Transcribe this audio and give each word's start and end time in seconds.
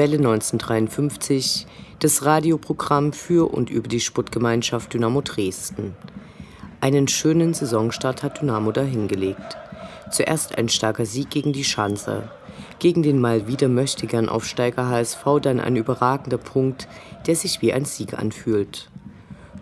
Welle 0.00 0.16
1953, 0.16 1.66
das 1.98 2.24
Radioprogramm 2.24 3.12
für 3.12 3.52
und 3.52 3.68
über 3.68 3.86
die 3.86 4.00
Sportgemeinschaft 4.00 4.94
Dynamo 4.94 5.20
Dresden. 5.20 5.94
Einen 6.80 7.06
schönen 7.06 7.52
Saisonstart 7.52 8.22
hat 8.22 8.40
Dynamo 8.40 8.72
dahingelegt. 8.72 9.58
Zuerst 10.10 10.56
ein 10.56 10.70
starker 10.70 11.04
Sieg 11.04 11.28
gegen 11.28 11.52
die 11.52 11.64
Schanzer. 11.64 12.32
Gegen 12.78 13.02
den 13.02 13.20
mal 13.20 13.46
wieder 13.46 13.68
möchtegern 13.68 14.30
Aufsteiger 14.30 14.88
HSV 14.88 15.22
dann 15.42 15.60
ein 15.60 15.76
überragender 15.76 16.38
Punkt, 16.38 16.88
der 17.26 17.36
sich 17.36 17.60
wie 17.60 17.74
ein 17.74 17.84
Sieg 17.84 18.18
anfühlt. 18.18 18.88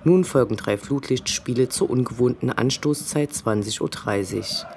Nun 0.05 0.23
folgen 0.23 0.55
drei 0.55 0.79
Flutlichtspiele 0.79 1.69
zur 1.69 1.91
ungewohnten 1.91 2.53
Anstoßzeit 2.53 3.33
20.30 3.33 4.37
Uhr. 4.37 4.69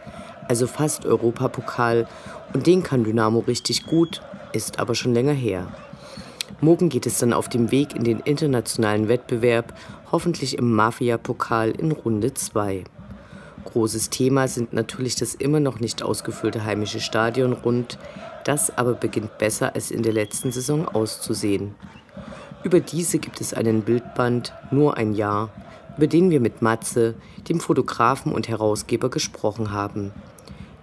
Also 0.47 0.65
fast 0.65 1.05
Europapokal 1.05 2.07
und 2.51 2.65
den 2.65 2.81
kann 2.81 3.03
Dynamo 3.03 3.41
richtig 3.41 3.85
gut, 3.85 4.23
ist 4.53 4.79
aber 4.79 4.95
schon 4.95 5.13
länger 5.13 5.33
her. 5.33 5.67
Morgen 6.59 6.89
geht 6.89 7.05
es 7.07 7.17
dann 7.17 7.33
auf 7.33 7.49
dem 7.49 7.71
Weg 7.71 7.95
in 7.95 8.03
den 8.03 8.19
internationalen 8.19 9.07
Wettbewerb, 9.07 9.73
hoffentlich 10.11 10.57
im 10.57 10.71
Mafia-Pokal 10.73 11.71
in 11.71 11.91
Runde 11.91 12.33
2. 12.33 12.83
Großes 13.65 14.09
Thema 14.09 14.47
sind 14.47 14.73
natürlich 14.73 15.15
das 15.15 15.33
immer 15.33 15.59
noch 15.59 15.79
nicht 15.79 16.03
ausgefüllte 16.03 16.65
heimische 16.65 16.99
Stadion 16.99 17.53
rund, 17.53 17.97
das 18.43 18.75
aber 18.77 18.93
beginnt 18.93 19.37
besser 19.37 19.75
als 19.75 19.91
in 19.91 20.03
der 20.03 20.13
letzten 20.13 20.51
Saison 20.51 20.87
auszusehen. 20.87 21.75
Über 22.63 22.79
diese 22.79 23.17
gibt 23.17 23.41
es 23.41 23.53
einen 23.53 23.81
Bildband 23.81 24.53
Nur 24.71 24.97
ein 24.97 25.13
Jahr, 25.13 25.49
über 25.97 26.07
den 26.07 26.29
wir 26.29 26.39
mit 26.39 26.61
Matze, 26.61 27.15
dem 27.49 27.59
Fotografen 27.59 28.31
und 28.33 28.47
Herausgeber, 28.47 29.09
gesprochen 29.09 29.71
haben. 29.71 30.11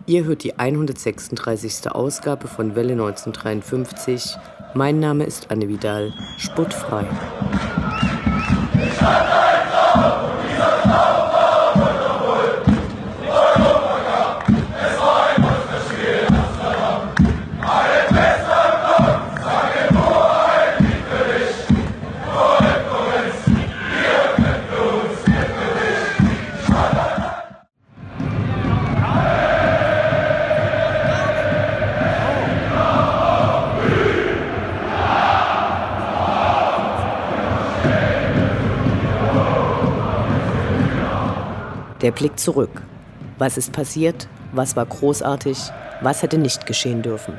Ihr 0.09 0.25
hört 0.25 0.43
die 0.43 0.59
136. 0.59 1.91
Ausgabe 1.91 2.49
von 2.49 2.75
Welle 2.75 2.95
1953. 2.95 4.39
Mein 4.73 5.01
Name 5.01 5.25
ist 5.25 5.51
Anne 5.51 5.69
Vidal, 5.69 6.15
spottfrei. 6.39 7.05
Der 42.01 42.13
Blick 42.13 42.39
zurück. 42.39 42.83
Was 43.39 43.59
ist 43.59 43.73
passiert? 43.73 44.29
Was 44.53 44.77
war 44.77 44.87
großartig? 44.87 45.59
Was 46.01 46.23
hätte 46.23 46.39
nicht 46.39 46.65
geschehen 46.65 47.03
dürfen? 47.03 47.35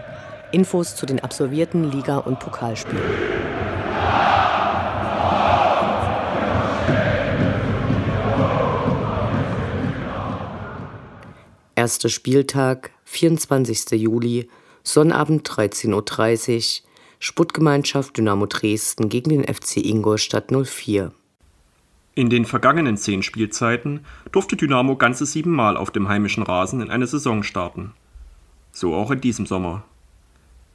Infos 0.52 0.98
zu 0.98 1.06
den 1.06 1.22
absolvierten 1.22 1.90
Liga- 1.90 2.18
und 2.18 2.40
Pokalspielen. 2.40 3.02
Erster 11.76 12.10
Spieltag, 12.10 12.92
24. 13.06 13.92
Juli, 13.92 14.50
Sonnabend 14.84 15.50
13.30 15.50 16.82
Uhr, 16.82 16.88
Sputtgemeinschaft 17.20 18.18
Dynamo 18.18 18.48
Dresden 18.48 19.08
gegen 19.08 19.30
den 19.30 19.44
FC 19.44 19.78
Ingolstadt 19.78 20.52
04. 20.52 21.14
In 22.16 22.30
den 22.30 22.46
vergangenen 22.46 22.98
zehn 22.98 23.24
Spielzeiten 23.24 24.02
durfte 24.32 24.56
Dynamo 24.56 24.96
ganze 24.96 25.26
siebenmal 25.26 25.78
auf 25.78 25.92
dem 25.92 26.10
heimischen 26.10 26.44
Rasen 26.44 26.82
in 26.82 26.90
eine 26.90 27.08
Saison 27.08 27.44
starten. 27.44 27.94
So 28.72 28.96
auch 28.96 29.12
in 29.12 29.22
diesem 29.22 29.46
Sommer. 29.46 29.84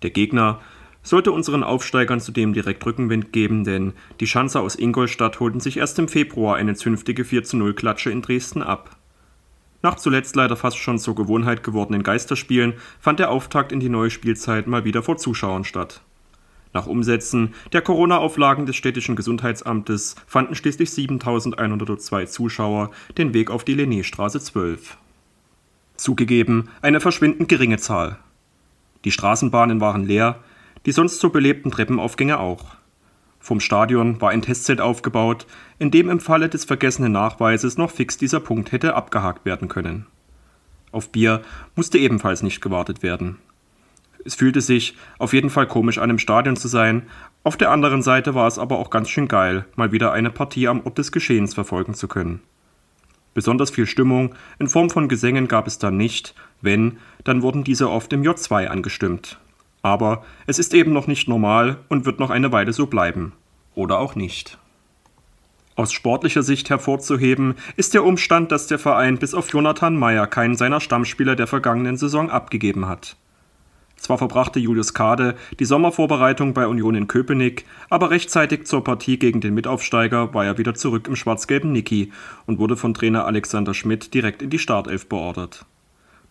Der 0.03 0.11
Gegner 0.11 0.61
sollte 1.03 1.33
unseren 1.33 1.63
Aufsteigern 1.63 2.21
zudem 2.21 2.55
direkt 2.55 2.85
Rückenwind 2.85 3.33
geben, 3.33 3.65
denn 3.65 3.93
die 4.21 4.27
Schanzer 4.27 4.63
aus 4.63 4.75
Ingolstadt 4.75 5.39
holten 5.39 5.61
sich 5.61 5.77
erst 5.77 5.99
im 5.99 6.09
Februar 6.09 6.57
eine 6.57 6.75
zünftige 6.75 7.25
4-0-Klatsche 7.25 8.11
in 8.11 8.23
Dresden 8.23 8.63
ab. 8.63 8.97
Nach 9.83 9.97
zuletzt 9.97 10.35
leider 10.35 10.57
fast 10.57 10.79
schon 10.79 10.99
zur 10.99 11.15
Gewohnheit 11.15 11.63
gewordenen 11.63 12.03
Geisterspielen 12.03 12.73
fand 13.01 13.19
der 13.19 13.31
Auftakt 13.31 13.71
in 13.71 13.81
die 13.81 13.91
neue 13.91 14.11
Spielzeit 14.11 14.67
mal 14.67 14.85
wieder 14.87 15.03
vor 15.03 15.19
Zuschauern 15.19 15.65
statt. 15.65 16.01
Nach 16.75 16.89
Umsetzen 16.89 17.55
der 17.73 17.83
Corona-Auflagen 17.83 18.67
des 18.67 18.75
städtischen 18.75 19.15
Gesundheitsamtes 19.15 20.17
fanden 20.27 20.57
schließlich 20.57 20.91
7102 20.91 22.27
Zuschauer 22.27 22.91
den 23.17 23.33
Weg 23.33 23.51
auf 23.53 23.63
die 23.63 23.75
Lennéstraße 23.75 24.41
12. 24.41 24.99
Zugegeben, 25.97 26.69
eine 26.83 26.99
verschwindend 26.99 27.49
geringe 27.49 27.79
Zahl. 27.79 28.19
Die 29.05 29.13
Straßenbahnen 29.13 29.81
waren 29.81 30.05
leer, 30.05 30.41
die 30.85 30.91
sonst 30.91 31.21
so 31.21 31.31
belebten 31.31 31.71
Treppenaufgänge 31.71 32.41
auch. 32.41 32.75
Vom 33.39 33.61
Stadion 33.61 34.21
war 34.21 34.31
ein 34.31 34.43
Testzelt 34.43 34.81
aufgebaut, 34.81 35.47
in 35.79 35.93
dem 35.93 36.11
im 36.11 36.19
Falle 36.19 36.49
des 36.49 36.65
vergessenen 36.65 37.13
Nachweises 37.13 37.79
noch 37.79 37.93
fix 37.93 38.19
dieser 38.19 38.41
Punkt 38.41 38.73
hätte 38.73 38.97
abgehakt 38.97 39.45
werden 39.45 39.69
können. 39.69 40.07
Auf 40.91 41.11
Bier 41.11 41.43
musste 41.77 41.99
ebenfalls 41.99 42.43
nicht 42.43 42.61
gewartet 42.61 43.05
werden. 43.05 43.39
Es 44.25 44.35
fühlte 44.35 44.61
sich 44.61 44.97
auf 45.19 45.33
jeden 45.33 45.51
Fall 45.51 45.67
komisch 45.67 45.99
an, 45.99 46.11
im 46.11 46.19
Stadion 46.19 46.57
zu 46.57 46.69
sein. 46.69 47.05
Auf 47.43 47.57
der 47.57 47.71
anderen 47.71 48.03
Seite 48.03 48.35
war 48.35 48.47
es 48.47 48.59
aber 48.59 48.79
auch 48.79 48.91
ganz 48.91 49.11
schön 49.11 49.29
geil, 49.29 49.67
mal 49.77 49.93
wieder 49.93 50.13
eine 50.13 50.31
Partie 50.31 50.69
am 50.69 50.81
Ort 50.85 50.99
des 50.99 51.13
Geschehens 51.13 51.55
verfolgen 51.55 51.95
zu 51.95 52.09
können. 52.09 52.41
Besonders 53.35 53.71
viel 53.71 53.87
Stimmung 53.87 54.35
in 54.59 54.69
Form 54.69 54.91
von 54.91 55.09
Gesängen 55.09 55.49
gab 55.49 55.67
es 55.67 55.79
dann 55.79 55.97
nicht, 55.97 56.35
wenn, 56.63 56.99
dann 57.25 57.43
wurden 57.43 57.65
diese 57.65 57.91
oft 57.91 58.13
im 58.13 58.23
J2 58.23 58.69
angestimmt. 58.69 59.39
Aber 59.83 60.25
es 60.47 60.59
ist 60.59 60.73
eben 60.73 60.93
noch 60.93 61.09
nicht 61.09 61.29
normal 61.29 61.79
und 61.89 62.07
wird 62.07 62.21
noch 62.21 62.31
eine 62.31 62.53
Weile 62.53 62.73
so 62.73 62.87
bleiben. 62.87 63.33
Oder 63.75 63.99
auch 63.99 64.15
nicht. 64.15 64.57
Aus 65.77 65.93
sportlicher 65.93 66.45
Sicht 66.45 66.71
hervorzuheben 66.71 67.57
ist 67.77 67.95
der 67.95 68.05
Umstand, 68.05 68.53
dass 68.53 68.69
der 68.69 68.79
Verein 68.79 69.19
bis 69.19 69.35
auf 69.35 69.53
Jonathan 69.53 69.97
Meyer 69.97 70.29
keinen 70.29 70.55
seiner 70.55 70.81
Stammspieler 70.81 71.35
der 71.35 71.49
vergangenen 71.49 71.97
Saison 71.97 72.31
abgegeben 72.31 72.87
hat. 72.87 73.17
Zwar 73.97 74.19
verbrachte 74.19 74.61
Julius 74.61 74.93
Kade 74.93 75.35
die 75.59 75.65
Sommervorbereitung 75.65 76.53
bei 76.53 76.67
Union 76.67 76.95
in 76.95 77.07
Köpenick, 77.07 77.65
aber 77.89 78.11
rechtzeitig 78.11 78.67
zur 78.67 78.85
Partie 78.85 79.19
gegen 79.19 79.41
den 79.41 79.55
Mitaufsteiger 79.55 80.35
war 80.35 80.45
er 80.45 80.59
wieder 80.59 80.75
zurück 80.75 81.09
im 81.09 81.17
schwarz-gelben 81.17 81.73
Niki 81.73 82.13
und 82.47 82.59
wurde 82.59 82.77
von 82.77 82.93
Trainer 82.93 83.25
Alexander 83.25 83.73
Schmidt 83.73 84.13
direkt 84.13 84.43
in 84.43 84.51
die 84.51 84.59
Startelf 84.59 85.09
beordert. 85.09 85.65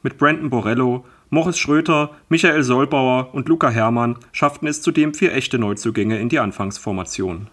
Mit 0.03 0.17
Brandon 0.17 0.49
Borello, 0.49 1.05
Morris 1.29 1.57
Schröter, 1.57 2.11
Michael 2.29 2.61
Solbauer 2.61 3.33
und 3.33 3.49
Luca 3.49 3.69
Herrmann 3.69 4.17
schafften 4.33 4.67
es 4.67 4.81
zudem 4.81 5.13
vier 5.13 5.33
echte 5.33 5.57
Neuzugänge 5.57 6.19
in 6.19 6.29
die 6.29 6.39
Anfangsformation. 6.39 7.47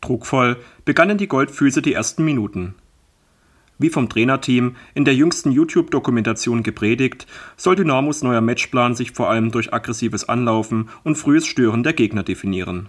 Druckvoll 0.00 0.56
begannen 0.84 1.18
die 1.18 1.26
Goldfüße 1.26 1.82
die 1.82 1.92
ersten 1.92 2.24
Minuten. 2.24 2.76
Wie 3.78 3.90
vom 3.90 4.08
Trainerteam 4.08 4.76
in 4.94 5.04
der 5.04 5.14
jüngsten 5.14 5.52
YouTube-Dokumentation 5.52 6.62
gepredigt, 6.62 7.26
soll 7.56 7.76
Dynamos 7.76 8.22
neuer 8.22 8.40
Matchplan 8.40 8.94
sich 8.94 9.12
vor 9.12 9.28
allem 9.28 9.50
durch 9.50 9.74
aggressives 9.74 10.28
Anlaufen 10.28 10.88
und 11.04 11.16
frühes 11.16 11.46
Stören 11.46 11.82
der 11.82 11.92
Gegner 11.92 12.22
definieren. 12.22 12.88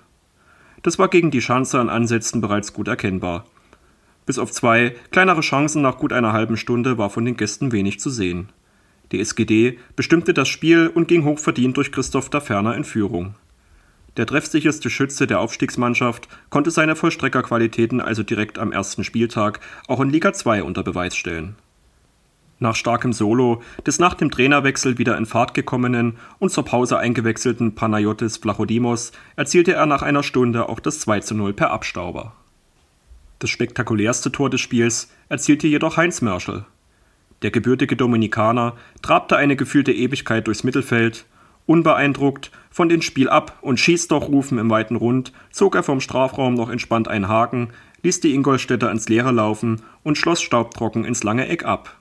Das 0.83 0.97
war 0.97 1.09
gegen 1.09 1.31
die 1.31 1.41
Schanzer 1.41 1.81
an 1.81 1.89
Ansätzen 1.89 2.39
bereits 2.39 2.71
gut 2.71 2.87
erkennbar. 2.87 3.45
Bis 4.25 4.39
auf 4.39 4.51
zwei 4.51 4.95
kleinere 5.11 5.41
Chancen 5.41 5.81
nach 5.81 5.97
gut 5.97 6.13
einer 6.13 6.33
halben 6.33 6.55
Stunde 6.55 6.97
war 6.97 7.09
von 7.09 7.25
den 7.25 7.35
Gästen 7.35 7.71
wenig 7.71 7.99
zu 7.99 8.09
sehen. 8.09 8.49
Die 9.11 9.19
SGD 9.19 9.79
bestimmte 9.95 10.33
das 10.33 10.47
Spiel 10.47 10.91
und 10.93 11.07
ging 11.07 11.23
hochverdient 11.23 11.77
durch 11.77 11.91
Christoph 11.91 12.29
Daferner 12.29 12.75
in 12.75 12.83
Führung. 12.83 13.35
Der 14.17 14.25
treffsicherste 14.25 14.89
Schütze 14.89 15.27
der 15.27 15.39
Aufstiegsmannschaft 15.39 16.27
konnte 16.49 16.71
seine 16.71 16.95
Vollstreckerqualitäten 16.95 18.01
also 18.01 18.23
direkt 18.23 18.57
am 18.57 18.71
ersten 18.71 19.03
Spieltag 19.03 19.59
auch 19.87 19.99
in 19.99 20.09
Liga 20.09 20.33
2 20.33 20.63
unter 20.63 20.83
Beweis 20.83 21.15
stellen. 21.15 21.55
Nach 22.59 22.75
starkem 22.75 23.13
Solo 23.13 23.61
des 23.85 23.99
nach 23.99 24.15
dem 24.15 24.31
Trainerwechsel 24.31 24.97
wieder 24.97 25.15
in 25.15 25.27
Fahrt 25.27 25.53
gekommenen 25.53 26.17
und 26.39 26.49
zur 26.49 26.65
Pause 26.65 26.97
eingewechselten 26.97 27.75
Panayotis 27.75 28.37
Vlachodimos 28.37 29.11
erzielte 29.35 29.73
er 29.73 29.85
nach 29.85 30.01
einer 30.01 30.23
Stunde 30.23 30.67
auch 30.67 30.79
das 30.79 30.99
2 31.01 31.19
zu 31.19 31.35
0 31.35 31.53
per 31.53 31.69
Abstauber. 31.69 32.33
Das 33.37 33.51
spektakulärste 33.51 34.31
Tor 34.31 34.49
des 34.49 34.61
Spiels 34.61 35.11
erzielte 35.29 35.67
jedoch 35.67 35.97
Heinz 35.97 36.21
Mörschel. 36.21 36.65
Der 37.43 37.51
gebürtige 37.51 37.95
Dominikaner 37.95 38.75
trabte 39.03 39.37
eine 39.37 39.55
gefühlte 39.55 39.91
Ewigkeit 39.91 40.47
durchs 40.47 40.63
Mittelfeld. 40.63 41.25
Unbeeindruckt 41.67 42.51
von 42.71 42.89
den 42.89 43.03
Spiel 43.03 43.29
ab 43.29 43.59
und 43.61 43.79
schießt 43.79 44.11
doch 44.11 44.29
Rufen 44.29 44.57
im 44.57 44.69
weiten 44.69 44.95
Rund 44.95 45.33
zog 45.51 45.75
er 45.75 45.83
vom 45.83 46.01
Strafraum 46.01 46.55
noch 46.55 46.69
entspannt 46.69 47.07
einen 47.07 47.27
Haken, 47.27 47.69
ließ 48.01 48.21
die 48.21 48.33
Ingolstädter 48.33 48.89
ins 48.89 49.09
Leere 49.09 49.31
laufen 49.31 49.81
und 50.03 50.17
schloss 50.17 50.41
staubtrocken 50.41 51.05
ins 51.05 51.23
lange 51.23 51.47
Eck 51.47 51.65
ab. 51.65 51.97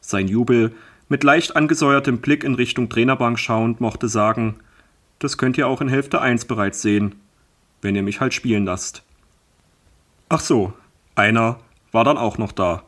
Sein 0.00 0.28
Jubel, 0.28 0.74
mit 1.08 1.24
leicht 1.24 1.56
angesäuertem 1.56 2.18
Blick 2.18 2.44
in 2.44 2.54
Richtung 2.54 2.88
Trainerbank 2.88 3.38
schauend, 3.38 3.80
mochte 3.80 4.08
sagen: 4.08 4.56
Das 5.18 5.38
könnt 5.38 5.56
ihr 5.56 5.66
auch 5.66 5.80
in 5.80 5.88
Hälfte 5.88 6.20
1 6.20 6.44
bereits 6.44 6.82
sehen, 6.82 7.14
wenn 7.80 7.96
ihr 7.96 8.02
mich 8.02 8.20
halt 8.20 8.34
spielen 8.34 8.64
lasst. 8.64 9.02
Ach 10.28 10.40
so, 10.40 10.72
einer 11.14 11.60
war 11.92 12.04
dann 12.04 12.18
auch 12.18 12.38
noch 12.38 12.52
da. 12.52 12.82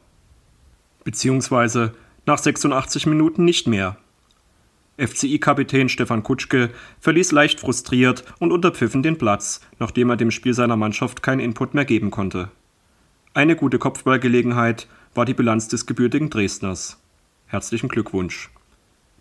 Beziehungsweise 1.04 1.94
nach 2.26 2.38
86 2.38 3.06
Minuten 3.06 3.44
nicht 3.44 3.66
mehr. 3.68 3.96
FCI-Kapitän 4.98 5.88
Stefan 5.88 6.22
Kutschke 6.22 6.70
verließ 7.00 7.32
leicht 7.32 7.60
frustriert 7.60 8.24
und 8.38 8.52
unterpfiffen 8.52 9.02
den 9.02 9.18
Platz, 9.18 9.60
nachdem 9.78 10.10
er 10.10 10.16
dem 10.16 10.30
Spiel 10.30 10.54
seiner 10.54 10.76
Mannschaft 10.76 11.22
keinen 11.22 11.40
Input 11.40 11.74
mehr 11.74 11.84
geben 11.84 12.10
konnte. 12.10 12.50
Eine 13.34 13.56
gute 13.56 13.78
Kopfballgelegenheit 13.78 14.88
war 15.14 15.26
die 15.26 15.34
Bilanz 15.34 15.68
des 15.68 15.84
gebürtigen 15.84 16.30
Dresdners. 16.30 16.98
Herzlichen 17.46 17.88
Glückwunsch. 17.88 18.50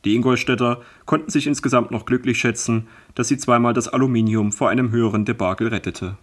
Die 0.05 0.15
Ingolstädter 0.15 0.81
konnten 1.05 1.31
sich 1.31 1.47
insgesamt 1.47 1.91
noch 1.91 2.05
glücklich 2.05 2.37
schätzen, 2.37 2.87
dass 3.15 3.27
sie 3.27 3.37
zweimal 3.37 3.73
das 3.73 3.87
Aluminium 3.89 4.53
vor 4.53 4.69
einem 4.69 4.91
höheren 4.91 5.25
Debakel 5.25 5.67
rettete. 5.67 6.17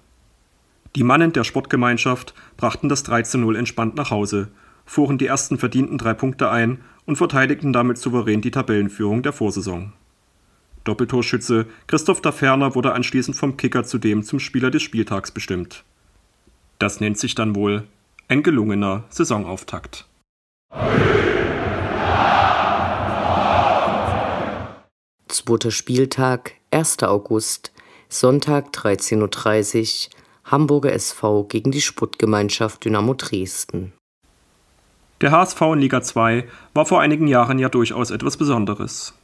Die 0.94 1.04
Mannen 1.04 1.32
der 1.32 1.44
Sportgemeinschaft 1.44 2.32
brachten 2.56 2.88
das 2.88 3.02
3 3.02 3.22
zu 3.22 3.38
0 3.38 3.56
entspannt 3.56 3.96
nach 3.96 4.10
Hause, 4.10 4.48
fuhren 4.92 5.16
die 5.16 5.26
ersten 5.26 5.56
verdienten 5.56 5.96
drei 5.96 6.12
Punkte 6.12 6.50
ein 6.50 6.82
und 7.06 7.16
verteidigten 7.16 7.72
damit 7.72 7.96
souverän 7.96 8.42
die 8.42 8.50
Tabellenführung 8.50 9.22
der 9.22 9.32
Vorsaison. 9.32 9.94
Doppeltorschütze 10.84 11.66
Christoph 11.86 12.20
Daferner 12.20 12.74
wurde 12.74 12.92
anschließend 12.92 13.34
vom 13.34 13.56
Kicker 13.56 13.84
zudem 13.84 14.22
zum 14.22 14.38
Spieler 14.38 14.70
des 14.70 14.82
Spieltags 14.82 15.30
bestimmt. 15.30 15.84
Das 16.78 17.00
nennt 17.00 17.16
sich 17.16 17.34
dann 17.34 17.56
wohl 17.56 17.84
ein 18.28 18.42
gelungener 18.42 19.04
Saisonauftakt. 19.08 20.06
Zweiter 25.28 25.70
Spieltag, 25.70 26.52
1. 26.70 27.02
August, 27.04 27.72
Sonntag 28.10 28.74
13.30 28.74 30.08
Uhr, 30.10 30.14
Hamburger 30.44 30.92
SV 30.92 31.44
gegen 31.44 31.70
die 31.70 31.80
Sputtgemeinschaft 31.80 32.84
Dynamo 32.84 33.14
Dresden. 33.14 33.94
Der 35.22 35.30
HSV 35.30 35.60
in 35.74 35.78
Liga 35.78 36.02
2 36.02 36.48
war 36.74 36.84
vor 36.84 37.00
einigen 37.00 37.28
Jahren 37.28 37.60
ja 37.60 37.68
durchaus 37.68 38.10
etwas 38.10 38.36
Besonderes. 38.36 39.14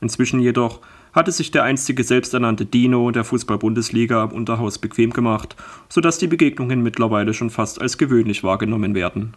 Inzwischen 0.00 0.40
jedoch 0.40 0.80
hatte 1.12 1.30
sich 1.30 1.52
der 1.52 1.62
einstige 1.62 2.02
selbsternannte 2.02 2.66
Dino 2.66 3.12
der 3.12 3.22
Fußball-Bundesliga 3.22 4.24
im 4.24 4.32
Unterhaus 4.32 4.78
bequem 4.78 5.12
gemacht, 5.12 5.54
sodass 5.88 6.18
die 6.18 6.26
Begegnungen 6.26 6.82
mittlerweile 6.82 7.34
schon 7.34 7.50
fast 7.50 7.80
als 7.80 7.98
gewöhnlich 7.98 8.42
wahrgenommen 8.42 8.96
werden. 8.96 9.34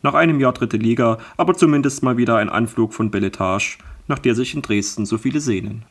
Nach 0.00 0.14
einem 0.14 0.40
Jahr 0.40 0.54
dritte 0.54 0.78
Liga, 0.78 1.18
aber 1.36 1.54
zumindest 1.54 2.02
mal 2.02 2.16
wieder 2.16 2.38
ein 2.38 2.48
Anflug 2.48 2.94
von 2.94 3.10
Belletage, 3.10 3.76
nach 4.08 4.18
der 4.18 4.34
sich 4.34 4.54
in 4.54 4.62
Dresden 4.62 5.04
so 5.04 5.18
viele 5.18 5.40
sehnen. 5.40 5.84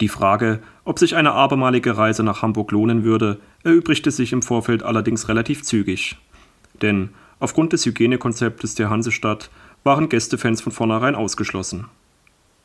Die 0.00 0.08
Frage, 0.08 0.58
ob 0.84 0.98
sich 0.98 1.14
eine 1.14 1.30
abermalige 1.30 1.96
Reise 1.96 2.24
nach 2.24 2.42
Hamburg 2.42 2.72
lohnen 2.72 3.04
würde, 3.04 3.38
erübrigte 3.62 4.10
sich 4.10 4.32
im 4.32 4.42
Vorfeld 4.42 4.82
allerdings 4.82 5.28
relativ 5.28 5.62
zügig. 5.62 6.16
Denn 6.82 7.10
aufgrund 7.40 7.72
des 7.72 7.84
Hygienekonzeptes 7.86 8.74
der 8.74 8.90
Hansestadt 8.90 9.50
waren 9.84 10.08
Gästefans 10.08 10.60
von 10.60 10.72
vornherein 10.72 11.14
ausgeschlossen. 11.14 11.86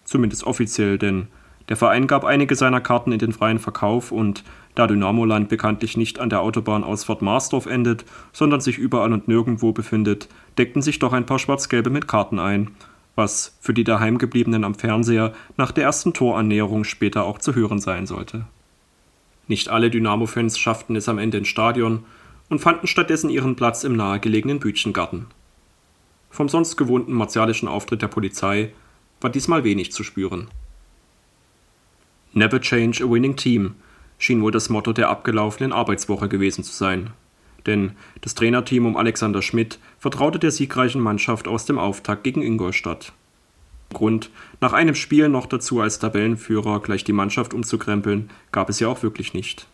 Zumindest 0.05 0.43
offiziell, 0.45 0.97
denn 0.97 1.27
der 1.69 1.77
Verein 1.77 2.07
gab 2.07 2.25
einige 2.25 2.55
seiner 2.55 2.81
Karten 2.81 3.11
in 3.11 3.19
den 3.19 3.31
freien 3.31 3.59
Verkauf 3.59 4.11
und 4.11 4.43
da 4.75 4.87
Dynamoland 4.87 5.47
bekanntlich 5.49 5.95
nicht 5.95 6.19
an 6.19 6.29
der 6.29 6.41
Autobahnausfahrt 6.41 7.21
Marsdorf 7.21 7.67
endet, 7.67 8.03
sondern 8.33 8.59
sich 8.59 8.77
überall 8.77 9.13
und 9.13 9.27
nirgendwo 9.27 9.71
befindet, 9.71 10.27
deckten 10.57 10.81
sich 10.81 10.99
doch 10.99 11.13
ein 11.13 11.25
paar 11.25 11.39
Schwarz-Gelbe 11.39 11.89
mit 11.89 12.07
Karten 12.07 12.39
ein 12.39 12.71
was 13.15 13.57
für 13.61 13.73
die 13.73 13.83
daheimgebliebenen 13.83 14.63
am 14.63 14.75
Fernseher 14.75 15.33
nach 15.57 15.71
der 15.71 15.83
ersten 15.83 16.13
Torannäherung 16.13 16.83
später 16.83 17.23
auch 17.23 17.37
zu 17.37 17.55
hören 17.55 17.79
sein 17.79 18.07
sollte. 18.07 18.45
Nicht 19.47 19.69
alle 19.69 19.89
Dynamo-Fans 19.89 20.57
schafften 20.57 20.95
es 20.95 21.09
am 21.09 21.19
Ende 21.19 21.37
ins 21.37 21.49
Stadion 21.49 22.05
und 22.53 22.59
fanden 22.59 22.85
stattdessen 22.85 23.31
ihren 23.31 23.55
Platz 23.55 23.83
im 23.83 23.95
nahegelegenen 23.95 24.59
Bütchengarten. 24.59 25.25
Vom 26.29 26.47
sonst 26.49 26.77
gewohnten 26.77 27.13
martialischen 27.13 27.67
Auftritt 27.67 28.03
der 28.03 28.07
Polizei 28.07 28.71
war 29.21 29.31
diesmal 29.31 29.63
wenig 29.63 29.91
zu 29.91 30.03
spüren. 30.03 30.49
Never 32.33 32.61
change 32.61 33.03
a 33.03 33.09
winning 33.09 33.35
team 33.35 33.73
schien 34.19 34.41
wohl 34.43 34.51
das 34.51 34.69
Motto 34.69 34.93
der 34.93 35.09
abgelaufenen 35.09 35.73
Arbeitswoche 35.73 36.29
gewesen 36.29 36.63
zu 36.63 36.71
sein 36.71 37.09
denn 37.65 37.93
das 38.21 38.35
Trainerteam 38.35 38.85
um 38.85 38.97
Alexander 38.97 39.41
Schmidt 39.41 39.79
vertraute 39.99 40.39
der 40.39 40.51
siegreichen 40.51 41.01
Mannschaft 41.01 41.47
aus 41.47 41.65
dem 41.65 41.79
Auftakt 41.79 42.23
gegen 42.23 42.41
Ingolstadt. 42.41 43.13
Grund, 43.93 44.31
nach 44.59 44.73
einem 44.73 44.95
Spiel 44.95 45.29
noch 45.29 45.45
dazu 45.45 45.79
als 45.79 45.99
Tabellenführer 45.99 46.81
gleich 46.81 47.03
die 47.03 47.13
Mannschaft 47.13 47.53
umzukrempeln, 47.53 48.29
gab 48.51 48.69
es 48.69 48.79
ja 48.79 48.87
auch 48.87 49.03
wirklich 49.03 49.33
nicht. 49.33 49.67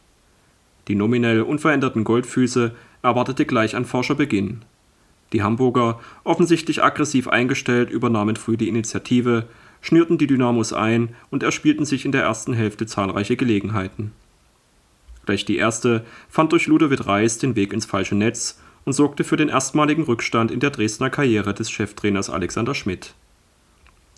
Die 0.89 0.95
nominell 0.95 1.43
unveränderten 1.43 2.03
Goldfüße 2.03 2.71
erwartete 3.03 3.45
gleich 3.45 3.75
ein 3.75 3.85
forscher 3.85 4.15
Beginn. 4.15 4.63
Die 5.31 5.43
Hamburger, 5.43 5.99
offensichtlich 6.23 6.83
aggressiv 6.83 7.27
eingestellt, 7.27 7.91
übernahmen 7.91 8.35
früh 8.35 8.57
die 8.57 8.67
Initiative, 8.67 9.47
schnürten 9.81 10.17
die 10.17 10.25
Dynamos 10.25 10.73
ein 10.73 11.15
und 11.29 11.43
erspielten 11.43 11.85
sich 11.85 12.05
in 12.05 12.11
der 12.11 12.23
ersten 12.23 12.53
Hälfte 12.53 12.87
zahlreiche 12.87 13.37
Gelegenheiten. 13.37 14.11
Gleich 15.25 15.45
die 15.45 15.57
erste 15.57 16.03
fand 16.27 16.51
durch 16.51 16.65
Ludovic 16.65 17.05
Reis 17.05 17.37
den 17.37 17.55
Weg 17.55 17.71
ins 17.71 17.85
falsche 17.85 18.15
Netz 18.15 18.59
und 18.83 18.93
sorgte 18.93 19.23
für 19.23 19.37
den 19.37 19.49
erstmaligen 19.49 20.03
Rückstand 20.03 20.49
in 20.49 20.59
der 20.59 20.71
Dresdner 20.71 21.11
Karriere 21.11 21.53
des 21.53 21.69
Cheftrainers 21.69 22.31
Alexander 22.31 22.73
Schmidt. 22.73 23.13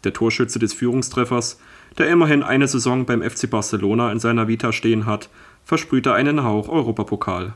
Der 0.05 0.13
Torschütze 0.13 0.57
des 0.57 0.73
Führungstreffers, 0.73 1.59
der 1.97 2.09
immerhin 2.09 2.43
eine 2.43 2.67
Saison 2.67 3.05
beim 3.05 3.21
FC 3.21 3.49
Barcelona 3.49 4.11
in 4.11 4.19
seiner 4.19 4.47
Vita 4.47 4.71
stehen 4.71 5.05
hat, 5.05 5.29
versprühte 5.71 6.13
einen 6.13 6.43
Hauch 6.43 6.67
Europapokal. 6.67 7.53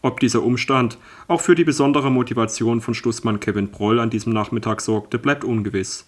Ob 0.00 0.20
dieser 0.20 0.42
Umstand 0.42 0.96
auch 1.28 1.42
für 1.42 1.54
die 1.54 1.64
besondere 1.64 2.10
Motivation 2.10 2.80
von 2.80 2.94
Schlussmann 2.94 3.40
Kevin 3.40 3.70
Proll 3.70 4.00
an 4.00 4.08
diesem 4.08 4.32
Nachmittag 4.32 4.80
sorgte, 4.80 5.18
bleibt 5.18 5.44
ungewiss 5.44 6.06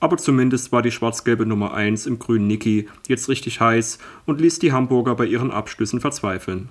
aber 0.00 0.18
zumindest 0.18 0.72
war 0.72 0.82
die 0.82 0.90
schwarz-gelbe 0.90 1.46
Nummer 1.46 1.74
1 1.74 2.06
im 2.06 2.18
grünen 2.18 2.46
Niki 2.46 2.88
jetzt 3.08 3.28
richtig 3.28 3.60
heiß 3.60 3.98
und 4.26 4.40
ließ 4.40 4.58
die 4.58 4.72
Hamburger 4.72 5.14
bei 5.14 5.24
ihren 5.24 5.50
Abschlüssen 5.50 6.00
verzweifeln. 6.00 6.68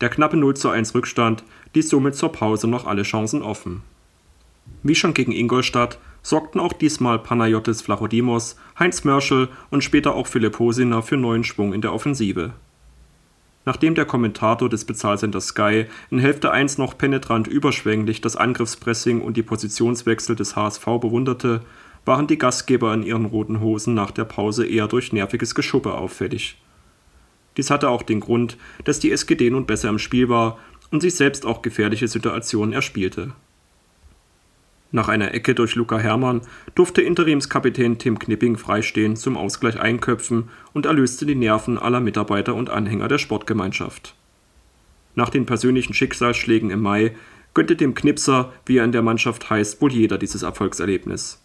Der 0.00 0.08
knappe 0.08 0.36
0 0.36 0.56
zu 0.56 0.68
1 0.68 0.94
Rückstand 0.94 1.44
ließ 1.74 1.88
somit 1.88 2.16
zur 2.16 2.32
Pause 2.32 2.68
noch 2.68 2.86
alle 2.86 3.02
Chancen 3.02 3.42
offen. 3.42 3.82
Wie 4.82 4.94
schon 4.94 5.14
gegen 5.14 5.32
Ingolstadt 5.32 5.98
sorgten 6.22 6.60
auch 6.60 6.72
diesmal 6.72 7.18
Panayotis 7.18 7.82
Flachodimos, 7.82 8.56
Heinz 8.78 9.04
Mörschel 9.04 9.48
und 9.70 9.84
später 9.84 10.14
auch 10.14 10.26
Philipp 10.26 10.58
Hosiner 10.58 11.02
für 11.02 11.16
neuen 11.16 11.44
Schwung 11.44 11.72
in 11.72 11.82
der 11.82 11.92
Offensive. 11.92 12.52
Nachdem 13.64 13.94
der 13.94 14.06
Kommentator 14.06 14.68
des 14.68 14.84
Bezahlsenders 14.84 15.48
Sky 15.48 15.86
in 16.10 16.18
Hälfte 16.18 16.50
1 16.50 16.78
noch 16.78 16.98
penetrant 16.98 17.46
überschwänglich 17.46 18.20
das 18.20 18.36
Angriffspressing 18.36 19.20
und 19.20 19.36
die 19.36 19.44
Positionswechsel 19.44 20.34
des 20.34 20.56
HSV 20.56 20.84
bewunderte, 21.00 21.60
waren 22.04 22.26
die 22.26 22.38
Gastgeber 22.38 22.92
in 22.92 23.04
ihren 23.04 23.26
roten 23.26 23.60
Hosen 23.60 23.94
nach 23.94 24.10
der 24.10 24.24
Pause 24.24 24.66
eher 24.66 24.88
durch 24.88 25.12
nerviges 25.12 25.54
Geschuppe 25.54 25.94
auffällig. 25.94 26.60
Dies 27.56 27.70
hatte 27.70 27.90
auch 27.90 28.02
den 28.02 28.20
Grund, 28.20 28.56
dass 28.84 28.98
die 28.98 29.12
SGD 29.12 29.50
nun 29.50 29.66
besser 29.66 29.88
im 29.90 29.98
Spiel 29.98 30.28
war 30.28 30.58
und 30.90 31.00
sich 31.00 31.14
selbst 31.14 31.46
auch 31.46 31.62
gefährliche 31.62 32.08
Situationen 32.08 32.72
erspielte. 32.72 33.32
Nach 34.94 35.08
einer 35.08 35.32
Ecke 35.32 35.54
durch 35.54 35.74
Luca 35.74 35.98
Hermann 35.98 36.42
durfte 36.74 37.00
Interimskapitän 37.00 37.98
Tim 37.98 38.18
Knipping 38.18 38.58
freistehen 38.58 39.16
zum 39.16 39.38
Ausgleich 39.38 39.80
einköpfen 39.80 40.50
und 40.74 40.84
erlöste 40.84 41.24
die 41.24 41.34
Nerven 41.34 41.78
aller 41.78 42.00
Mitarbeiter 42.00 42.54
und 42.54 42.68
Anhänger 42.68 43.08
der 43.08 43.16
Sportgemeinschaft. 43.16 44.14
Nach 45.14 45.30
den 45.30 45.46
persönlichen 45.46 45.94
Schicksalsschlägen 45.94 46.70
im 46.70 46.80
Mai 46.80 47.16
gönnte 47.54 47.74
dem 47.74 47.94
Knipser, 47.94 48.52
wie 48.66 48.76
er 48.78 48.84
in 48.84 48.92
der 48.92 49.02
Mannschaft 49.02 49.48
heißt, 49.48 49.80
wohl 49.80 49.92
jeder 49.92 50.18
dieses 50.18 50.42
Erfolgserlebnis. 50.42 51.42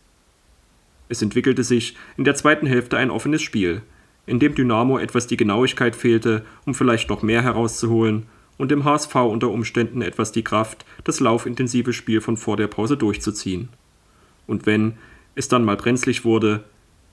Es 1.07 1.21
entwickelte 1.21 1.63
sich 1.63 1.95
in 2.17 2.25
der 2.25 2.35
zweiten 2.35 2.67
Hälfte 2.67 2.97
ein 2.97 3.11
offenes 3.11 3.41
Spiel. 3.41 3.81
in 4.25 4.39
dem 4.39 4.55
Dynamo 4.55 4.97
etwas 4.97 5.25
die 5.25 5.37
Genauigkeit 5.37 5.95
fehlte, 5.95 6.45
um 6.65 6.75
vielleicht 6.75 7.09
noch 7.09 7.23
mehr 7.23 7.43
herauszuholen, 7.43 8.25
und 8.57 8.71
dem 8.71 8.83
HSV 8.83 9.15
unter 9.15 9.49
Umständen 9.49 10.01
etwas 10.01 10.31
die 10.31 10.43
Kraft, 10.43 10.85
das 11.03 11.19
laufintensive 11.19 11.93
Spiel 11.93 12.21
von 12.21 12.37
vor 12.37 12.57
der 12.57 12.67
Pause 12.67 12.97
durchzuziehen. 12.97 13.69
Und 14.47 14.65
wenn 14.65 14.93
es 15.35 15.47
dann 15.47 15.65
mal 15.65 15.77
brenzlig 15.77 16.25
wurde, 16.25 16.63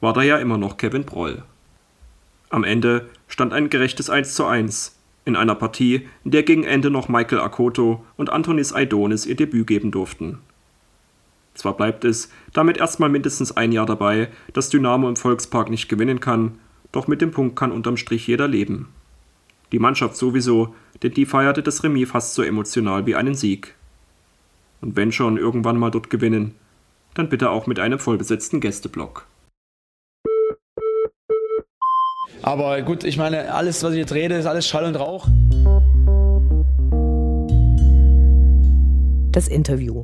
war 0.01 0.13
da 0.13 0.23
ja 0.23 0.39
immer 0.39 0.59
noch 0.59 0.77
Kevin 0.77 1.05
Broll. 1.05 1.43
Am 2.51 2.65
Ende 2.65 3.09
stand 3.29 3.53
ein 3.53 3.71
gerechtes 3.71 4.11
1 4.11 4.35
zu 4.35 4.47
1 4.47 4.97
in 5.25 5.37
einer 5.37 5.55
Partie, 5.55 6.09
in 6.25 6.31
der 6.31 6.43
gegen 6.43 6.65
Ende 6.65 6.91
noch 6.91 7.09
Michael 7.09 7.41
Akoto 7.41 8.05
und 8.17 8.31
Antonis 8.31 8.73
Aidonis 8.73 9.27
ihr 9.27 9.37
Debüt 9.37 9.67
geben 9.67 9.91
durften. 9.91 10.39
Zwar 11.55 11.77
bleibt 11.77 12.05
es 12.05 12.31
damit 12.53 12.79
erstmal 12.79 13.09
mindestens 13.09 13.57
ein 13.57 13.73
Jahr 13.73 13.87
dabei, 13.87 14.29
dass 14.53 14.69
Dynamo 14.71 15.09
im 15.09 15.17
Volkspark 15.17 15.71
nicht 15.71 15.89
gewinnen 15.89 16.21
kann, 16.21 16.59
doch 16.93 17.07
mit 17.07 17.21
dem 17.21 17.31
Punkt 17.31 17.57
kann 17.57 17.73
unterm 17.73 17.97
Strich 17.97 18.27
jeder 18.27 18.49
leben. 18.49 18.89
Die 19.73 19.79
Mannschaft 19.79 20.17
sowieso, 20.17 20.75
denn 21.03 21.13
die 21.13 21.27
feierte 21.27 21.63
das 21.63 21.83
Remis 21.83 22.11
fast 22.11 22.35
so 22.35 22.43
emotional 22.43 23.07
wie 23.07 23.15
einen 23.15 23.35
Sieg. 23.35 23.75
Und 24.81 24.97
wenn 24.97 25.13
schon 25.13 25.39
irgendwann 25.39 25.79
mal 25.79 25.91
dort 25.91 26.11
gewinnen, 26.11 26.55
dann 27.15 27.29
bitte 27.29 27.51
auch 27.51 27.67
mit 27.67 27.79
einem 27.79 27.99
vollbesetzten 27.99 28.61
Gästeblock. 28.61 29.27
Aber 32.43 32.83
gut, 32.83 33.05
ich 33.05 33.17
meine, 33.17 33.55
alles, 33.55 33.83
was 33.83 33.93
ich 33.93 33.99
jetzt 33.99 34.13
rede, 34.13 34.35
ist 34.35 34.45
alles 34.47 34.69
Schall 34.69 34.85
und 34.85 34.97
Rauch. 34.97 35.27
Das 39.33 39.49
Interview. 39.49 40.03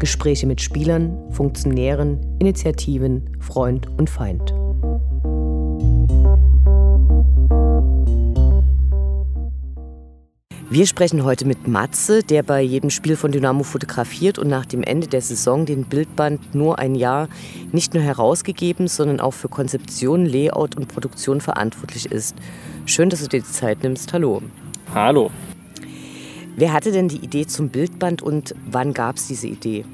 Gespräche 0.00 0.46
mit 0.46 0.60
Spielern, 0.60 1.16
Funktionären, 1.30 2.38
Initiativen, 2.40 3.36
Freund 3.38 3.86
und 3.98 4.10
Feind. 4.10 4.52
Wir 10.72 10.86
sprechen 10.86 11.24
heute 11.24 11.46
mit 11.46 11.66
Matze, 11.66 12.22
der 12.22 12.44
bei 12.44 12.60
jedem 12.60 12.90
Spiel 12.90 13.16
von 13.16 13.32
Dynamo 13.32 13.64
fotografiert 13.64 14.38
und 14.38 14.46
nach 14.46 14.64
dem 14.64 14.84
Ende 14.84 15.08
der 15.08 15.20
Saison 15.20 15.66
den 15.66 15.84
Bildband 15.84 16.54
nur 16.54 16.78
ein 16.78 16.94
Jahr 16.94 17.28
nicht 17.72 17.92
nur 17.92 18.04
herausgegeben, 18.04 18.86
sondern 18.86 19.18
auch 19.18 19.32
für 19.32 19.48
Konzeption, 19.48 20.26
Layout 20.26 20.76
und 20.76 20.86
Produktion 20.86 21.40
verantwortlich 21.40 22.12
ist. 22.12 22.36
Schön, 22.86 23.10
dass 23.10 23.20
du 23.20 23.26
dir 23.26 23.40
die 23.40 23.50
Zeit 23.50 23.82
nimmst. 23.82 24.12
Hallo. 24.12 24.42
Hallo. 24.94 25.32
Wer 26.54 26.72
hatte 26.72 26.92
denn 26.92 27.08
die 27.08 27.18
Idee 27.18 27.48
zum 27.48 27.70
Bildband 27.70 28.22
und 28.22 28.54
wann 28.70 28.94
gab 28.94 29.16
es 29.16 29.26
diese 29.26 29.48
Idee? 29.48 29.84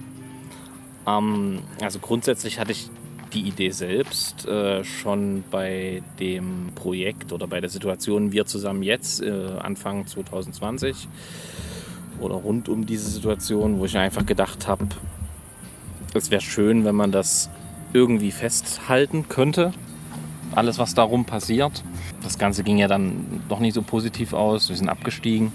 Ähm, 1.06 1.60
also 1.80 2.00
grundsätzlich 2.00 2.60
hatte 2.60 2.72
ich 2.72 2.90
die 3.36 3.42
Idee 3.42 3.70
selbst 3.70 4.46
äh, 4.46 4.82
schon 4.82 5.44
bei 5.50 6.02
dem 6.18 6.70
Projekt 6.74 7.32
oder 7.32 7.46
bei 7.46 7.60
der 7.60 7.68
Situation 7.68 8.32
Wir 8.32 8.46
zusammen 8.46 8.82
jetzt, 8.82 9.22
äh, 9.22 9.58
Anfang 9.60 10.06
2020 10.06 11.06
oder 12.18 12.36
rund 12.36 12.70
um 12.70 12.86
diese 12.86 13.10
Situation, 13.10 13.78
wo 13.78 13.84
ich 13.84 13.96
einfach 13.98 14.24
gedacht 14.24 14.66
habe, 14.66 14.86
es 16.14 16.30
wäre 16.30 16.40
schön, 16.40 16.86
wenn 16.86 16.94
man 16.94 17.12
das 17.12 17.50
irgendwie 17.92 18.32
festhalten 18.32 19.28
könnte, 19.28 19.72
alles 20.54 20.78
was 20.78 20.94
darum 20.94 21.26
passiert. 21.26 21.84
Das 22.22 22.38
Ganze 22.38 22.64
ging 22.64 22.78
ja 22.78 22.88
dann 22.88 23.42
doch 23.50 23.60
nicht 23.60 23.74
so 23.74 23.82
positiv 23.82 24.32
aus, 24.32 24.70
wir 24.70 24.76
sind 24.76 24.88
abgestiegen 24.88 25.52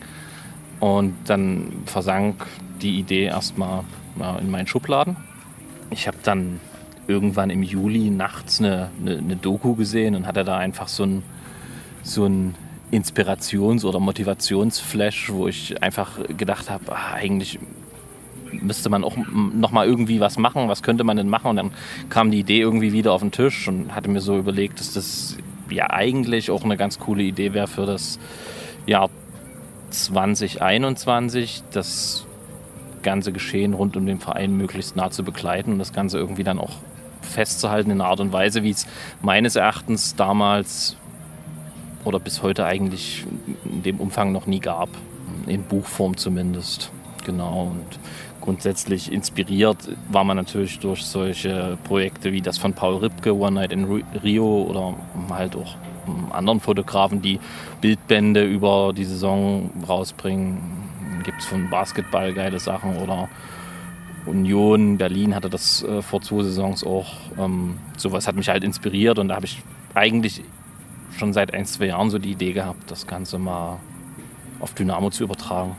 und 0.80 1.16
dann 1.26 1.82
versank 1.88 2.46
die 2.82 3.00
Idee 3.00 3.26
erstmal 3.26 3.84
ja, 4.20 4.38
in 4.38 4.52
meinen 4.52 4.68
Schubladen. 4.68 5.18
Ich 5.90 6.08
habe 6.08 6.18
dann 6.22 6.60
irgendwann 7.08 7.50
im 7.50 7.64
Juli 7.64 8.10
nachts 8.10 8.60
eine, 8.60 8.90
eine, 9.00 9.18
eine 9.18 9.36
Doku 9.36 9.76
gesehen 9.76 10.16
und 10.16 10.28
hatte 10.28 10.44
da 10.44 10.58
einfach 10.58 10.88
so 10.88 11.04
ein, 11.04 11.24
so 12.04 12.26
ein 12.26 12.56
Inspirations- 12.92 13.86
oder 13.86 14.00
Motivationsflash, 14.00 15.32
wo 15.32 15.48
ich 15.48 15.82
einfach 15.82 16.20
gedacht 16.38 16.70
habe, 16.70 16.92
ah, 16.92 17.14
eigentlich 17.14 17.60
müsste 18.52 18.90
man 18.90 19.04
auch 19.04 19.16
noch 19.54 19.72
mal 19.72 19.88
irgendwie 19.88 20.20
was 20.20 20.38
machen, 20.38 20.68
was 20.68 20.84
könnte 20.84 21.04
man 21.04 21.18
denn 21.18 21.30
machen? 21.30 21.48
Und 21.52 21.56
dann 21.56 21.72
kam 22.10 22.32
die 22.32 22.40
Idee 22.40 22.60
irgendwie 22.60 22.92
wieder 22.92 23.14
auf 23.14 23.22
den 23.22 23.32
Tisch 23.32 23.68
und 23.68 23.96
hatte 23.96 24.10
mir 24.10 24.22
so 24.22 24.38
überlegt, 24.38 24.80
dass 24.80 24.94
das 24.94 25.38
ja 25.70 25.90
eigentlich 25.90 26.52
auch 26.52 26.64
eine 26.64 26.76
ganz 26.76 27.00
coole 27.00 27.24
Idee 27.24 27.54
wäre 27.54 27.68
für 27.68 27.86
das 27.86 28.20
Jahr 28.86 29.10
2021, 29.90 31.64
das 31.72 32.26
ganze 33.04 33.32
Geschehen 33.32 33.74
rund 33.74 33.98
um 33.98 34.06
den 34.06 34.20
Verein 34.20 34.56
möglichst 34.56 34.96
nah 34.96 35.10
zu 35.10 35.24
begleiten 35.24 35.74
und 35.74 35.80
das 35.80 35.94
Ganze 35.94 36.18
irgendwie 36.18 36.44
dann 36.44 36.60
auch 36.60 36.74
festzuhalten 37.22 37.92
in 37.92 38.02
einer 38.02 38.10
Art 38.10 38.20
und 38.20 38.34
Weise, 38.34 38.64
wie 38.64 38.72
es 38.72 38.88
meines 39.22 39.56
Erachtens 39.56 40.16
damals 40.16 40.98
oder 42.04 42.20
bis 42.20 42.42
heute 42.42 42.66
eigentlich 42.66 43.26
in 43.66 43.84
dem 43.84 44.00
Umfang 44.00 44.32
noch 44.32 44.48
nie 44.48 44.60
gab. 44.60 44.90
In 45.48 45.64
Buchform 45.64 46.18
zumindest. 46.18 46.92
Genau. 47.26 47.72
Und 47.72 48.00
grundsätzlich 48.42 49.12
inspiriert 49.12 49.78
war 50.10 50.24
man 50.24 50.38
natürlich 50.38 50.80
durch 50.80 51.04
solche 51.04 51.78
Projekte 51.84 52.32
wie 52.32 52.42
das 52.42 52.58
von 52.58 52.74
Paul 52.74 52.98
Ripke, 52.98 53.36
One 53.36 53.60
Night 53.60 53.72
in 53.72 54.04
Rio 54.24 54.64
oder 54.64 54.96
halt 55.30 55.56
auch 55.56 55.76
anderen 56.32 56.60
Fotografen, 56.60 57.22
die 57.22 57.40
Bildbände 57.80 58.44
über 58.44 58.94
die 58.96 59.06
Saison 59.06 59.70
rausbringen. 59.88 60.60
Gibt 61.24 61.40
es 61.40 61.46
von 61.46 61.70
Basketball 61.70 62.34
geile 62.34 62.60
Sachen 62.60 62.98
oder 62.98 63.30
Union, 64.26 64.98
Berlin 64.98 65.36
hatte 65.36 65.50
das 65.50 65.84
äh, 65.84 66.02
vor 66.02 66.22
zwei 66.22 66.44
Saisons 66.44 66.84
auch. 66.84 67.14
Ähm, 67.38 67.78
sowas 67.98 68.28
hat 68.28 68.36
mich 68.36 68.50
halt 68.50 68.64
inspiriert 68.64 69.20
und 69.20 69.30
da 69.30 69.36
habe 69.36 69.46
ich 69.46 69.62
eigentlich 69.94 70.44
schon 71.18 71.34
seit 71.34 71.54
ein, 71.54 71.66
zwei 71.66 71.88
Jahren 71.88 72.10
so 72.10 72.20
die 72.20 72.32
Idee 72.32 72.54
gehabt, 72.54 72.90
das 72.90 73.08
Ganze 73.08 73.38
mal 73.38 73.80
auf 74.60 74.74
Dynamo 74.74 75.10
zu 75.10 75.24
übertragen. 75.24 75.76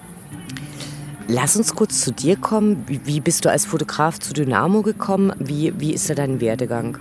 Lass 1.29 1.57
uns 1.57 1.75
kurz 1.75 2.01
zu 2.01 2.13
dir 2.13 2.37
kommen. 2.37 2.85
Wie 2.87 3.21
bist 3.21 3.45
du 3.45 3.51
als 3.51 3.65
Fotograf 3.65 4.19
zu 4.19 4.33
Dynamo 4.35 4.83
gekommen? 4.83 5.33
Wie, 5.39 5.73
wie 5.79 5.93
ist 5.93 6.11
da 6.11 6.15
dein 6.15 6.41
Werdegang? 6.41 6.99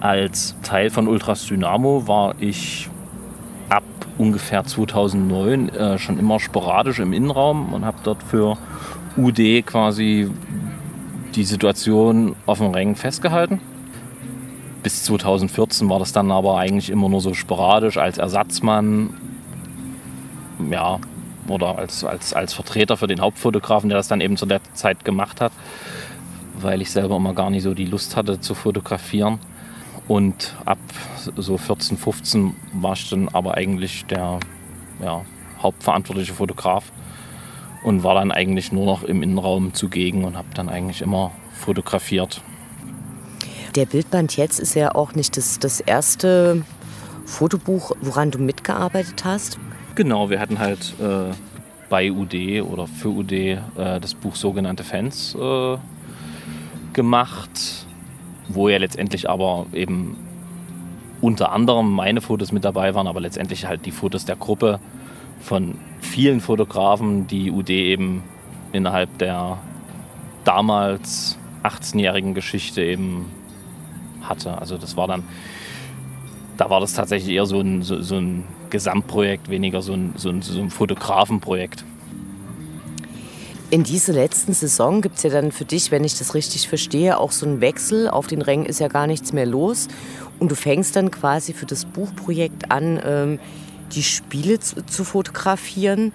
Als 0.00 0.56
Teil 0.62 0.90
von 0.90 1.08
Ultras 1.08 1.46
Dynamo 1.46 2.06
war 2.06 2.34
ich 2.40 2.88
ab 3.68 3.84
ungefähr 4.16 4.64
2009 4.64 5.68
äh, 5.68 5.98
schon 5.98 6.18
immer 6.18 6.40
sporadisch 6.40 7.00
im 7.00 7.12
Innenraum 7.12 7.72
und 7.72 7.84
habe 7.84 7.98
dort 8.02 8.22
für 8.22 8.56
UD 9.18 9.66
quasi 9.66 10.30
die 11.34 11.44
Situation 11.44 12.36
auf 12.46 12.58
dem 12.58 12.68
Rängen 12.68 12.94
festgehalten. 12.94 13.60
Bis 14.82 15.02
2014 15.04 15.88
war 15.90 15.98
das 15.98 16.12
dann 16.12 16.30
aber 16.30 16.58
eigentlich 16.58 16.88
immer 16.88 17.08
nur 17.08 17.20
so 17.20 17.34
sporadisch 17.34 17.98
als 17.98 18.18
Ersatzmann, 18.18 19.10
ja, 20.70 20.98
oder 21.48 21.78
als, 21.78 22.04
als, 22.04 22.32
als 22.32 22.54
Vertreter 22.54 22.96
für 22.96 23.06
den 23.06 23.20
Hauptfotografen, 23.20 23.88
der 23.88 23.98
das 23.98 24.08
dann 24.08 24.20
eben 24.20 24.36
zu 24.36 24.46
der 24.46 24.60
Zeit 24.74 25.04
gemacht 25.04 25.40
hat, 25.40 25.52
weil 26.60 26.80
ich 26.80 26.90
selber 26.90 27.16
immer 27.16 27.34
gar 27.34 27.50
nicht 27.50 27.62
so 27.62 27.74
die 27.74 27.86
Lust 27.86 28.16
hatte 28.16 28.40
zu 28.40 28.54
fotografieren. 28.54 29.38
Und 30.06 30.54
ab 30.64 30.78
so 31.36 31.58
14, 31.58 31.98
15 31.98 32.54
war 32.74 32.94
ich 32.94 33.10
dann 33.10 33.28
aber 33.28 33.54
eigentlich 33.54 34.06
der 34.06 34.38
ja, 35.02 35.22
hauptverantwortliche 35.62 36.32
Fotograf 36.32 36.84
und 37.82 38.02
war 38.02 38.14
dann 38.14 38.32
eigentlich 38.32 38.72
nur 38.72 38.86
noch 38.86 39.02
im 39.02 39.22
Innenraum 39.22 39.74
zugegen 39.74 40.24
und 40.24 40.36
habe 40.36 40.48
dann 40.54 40.68
eigentlich 40.68 41.02
immer 41.02 41.32
fotografiert. 41.52 42.42
Der 43.74 43.86
Bildband 43.86 44.36
jetzt 44.36 44.58
ist 44.58 44.74
ja 44.74 44.94
auch 44.94 45.14
nicht 45.14 45.36
das, 45.36 45.58
das 45.58 45.80
erste 45.80 46.64
Fotobuch, 47.26 47.92
woran 48.00 48.30
du 48.30 48.38
mitgearbeitet 48.38 49.24
hast. 49.24 49.58
Genau, 49.94 50.30
wir 50.30 50.40
hatten 50.40 50.58
halt 50.58 50.94
äh, 51.00 51.32
bei 51.88 52.10
UD 52.10 52.62
oder 52.62 52.86
für 52.86 53.08
UD 53.08 53.32
äh, 53.32 53.58
das 53.76 54.14
Buch 54.14 54.36
sogenannte 54.36 54.84
Fans 54.84 55.34
äh, 55.34 55.76
gemacht, 56.92 57.86
wo 58.48 58.68
ja 58.68 58.78
letztendlich 58.78 59.28
aber 59.28 59.66
eben 59.72 60.16
unter 61.20 61.52
anderem 61.52 61.90
meine 61.90 62.20
Fotos 62.20 62.52
mit 62.52 62.64
dabei 62.64 62.94
waren, 62.94 63.06
aber 63.06 63.20
letztendlich 63.20 63.66
halt 63.66 63.86
die 63.86 63.90
Fotos 63.90 64.24
der 64.24 64.36
Gruppe 64.36 64.78
von 65.40 65.74
vielen 66.00 66.40
Fotografen, 66.40 67.26
die 67.26 67.50
UD 67.50 67.70
eben 67.70 68.22
innerhalb 68.72 69.18
der 69.18 69.58
damals 70.44 71.38
18-jährigen 71.62 72.34
Geschichte 72.34 72.82
eben 72.82 73.26
hatte. 74.22 74.58
Also 74.58 74.78
das 74.78 74.96
war 74.96 75.06
dann, 75.06 75.24
da 76.56 76.70
war 76.70 76.80
das 76.80 76.94
tatsächlich 76.94 77.34
eher 77.34 77.46
so 77.46 77.60
ein, 77.60 77.82
so, 77.82 78.00
so 78.02 78.16
ein 78.16 78.44
Gesamtprojekt, 78.70 79.48
weniger 79.48 79.82
so 79.82 79.92
ein, 79.92 80.14
so 80.16 80.30
ein, 80.30 80.42
so 80.42 80.60
ein 80.60 80.70
Fotografenprojekt. 80.70 81.84
In 83.70 83.84
dieser 83.84 84.14
letzten 84.14 84.54
Saison 84.54 85.02
gibt 85.02 85.18
es 85.18 85.24
ja 85.24 85.30
dann 85.30 85.52
für 85.52 85.66
dich, 85.66 85.90
wenn 85.90 86.02
ich 86.02 86.16
das 86.16 86.34
richtig 86.34 86.68
verstehe, 86.68 87.18
auch 87.18 87.32
so 87.32 87.44
einen 87.44 87.60
Wechsel. 87.60 88.08
Auf 88.08 88.26
den 88.26 88.40
Rängen 88.40 88.64
ist 88.64 88.80
ja 88.80 88.88
gar 88.88 89.06
nichts 89.06 89.34
mehr 89.34 89.44
los. 89.44 89.88
Und 90.38 90.50
du 90.50 90.54
fängst 90.54 90.96
dann 90.96 91.10
quasi 91.10 91.52
für 91.52 91.66
das 91.66 91.84
Buchprojekt 91.84 92.70
an, 92.70 92.98
ähm, 93.04 93.38
die 93.92 94.02
Spiele 94.02 94.60
zu, 94.60 94.84
zu 94.84 95.04
fotografieren. 95.04 96.12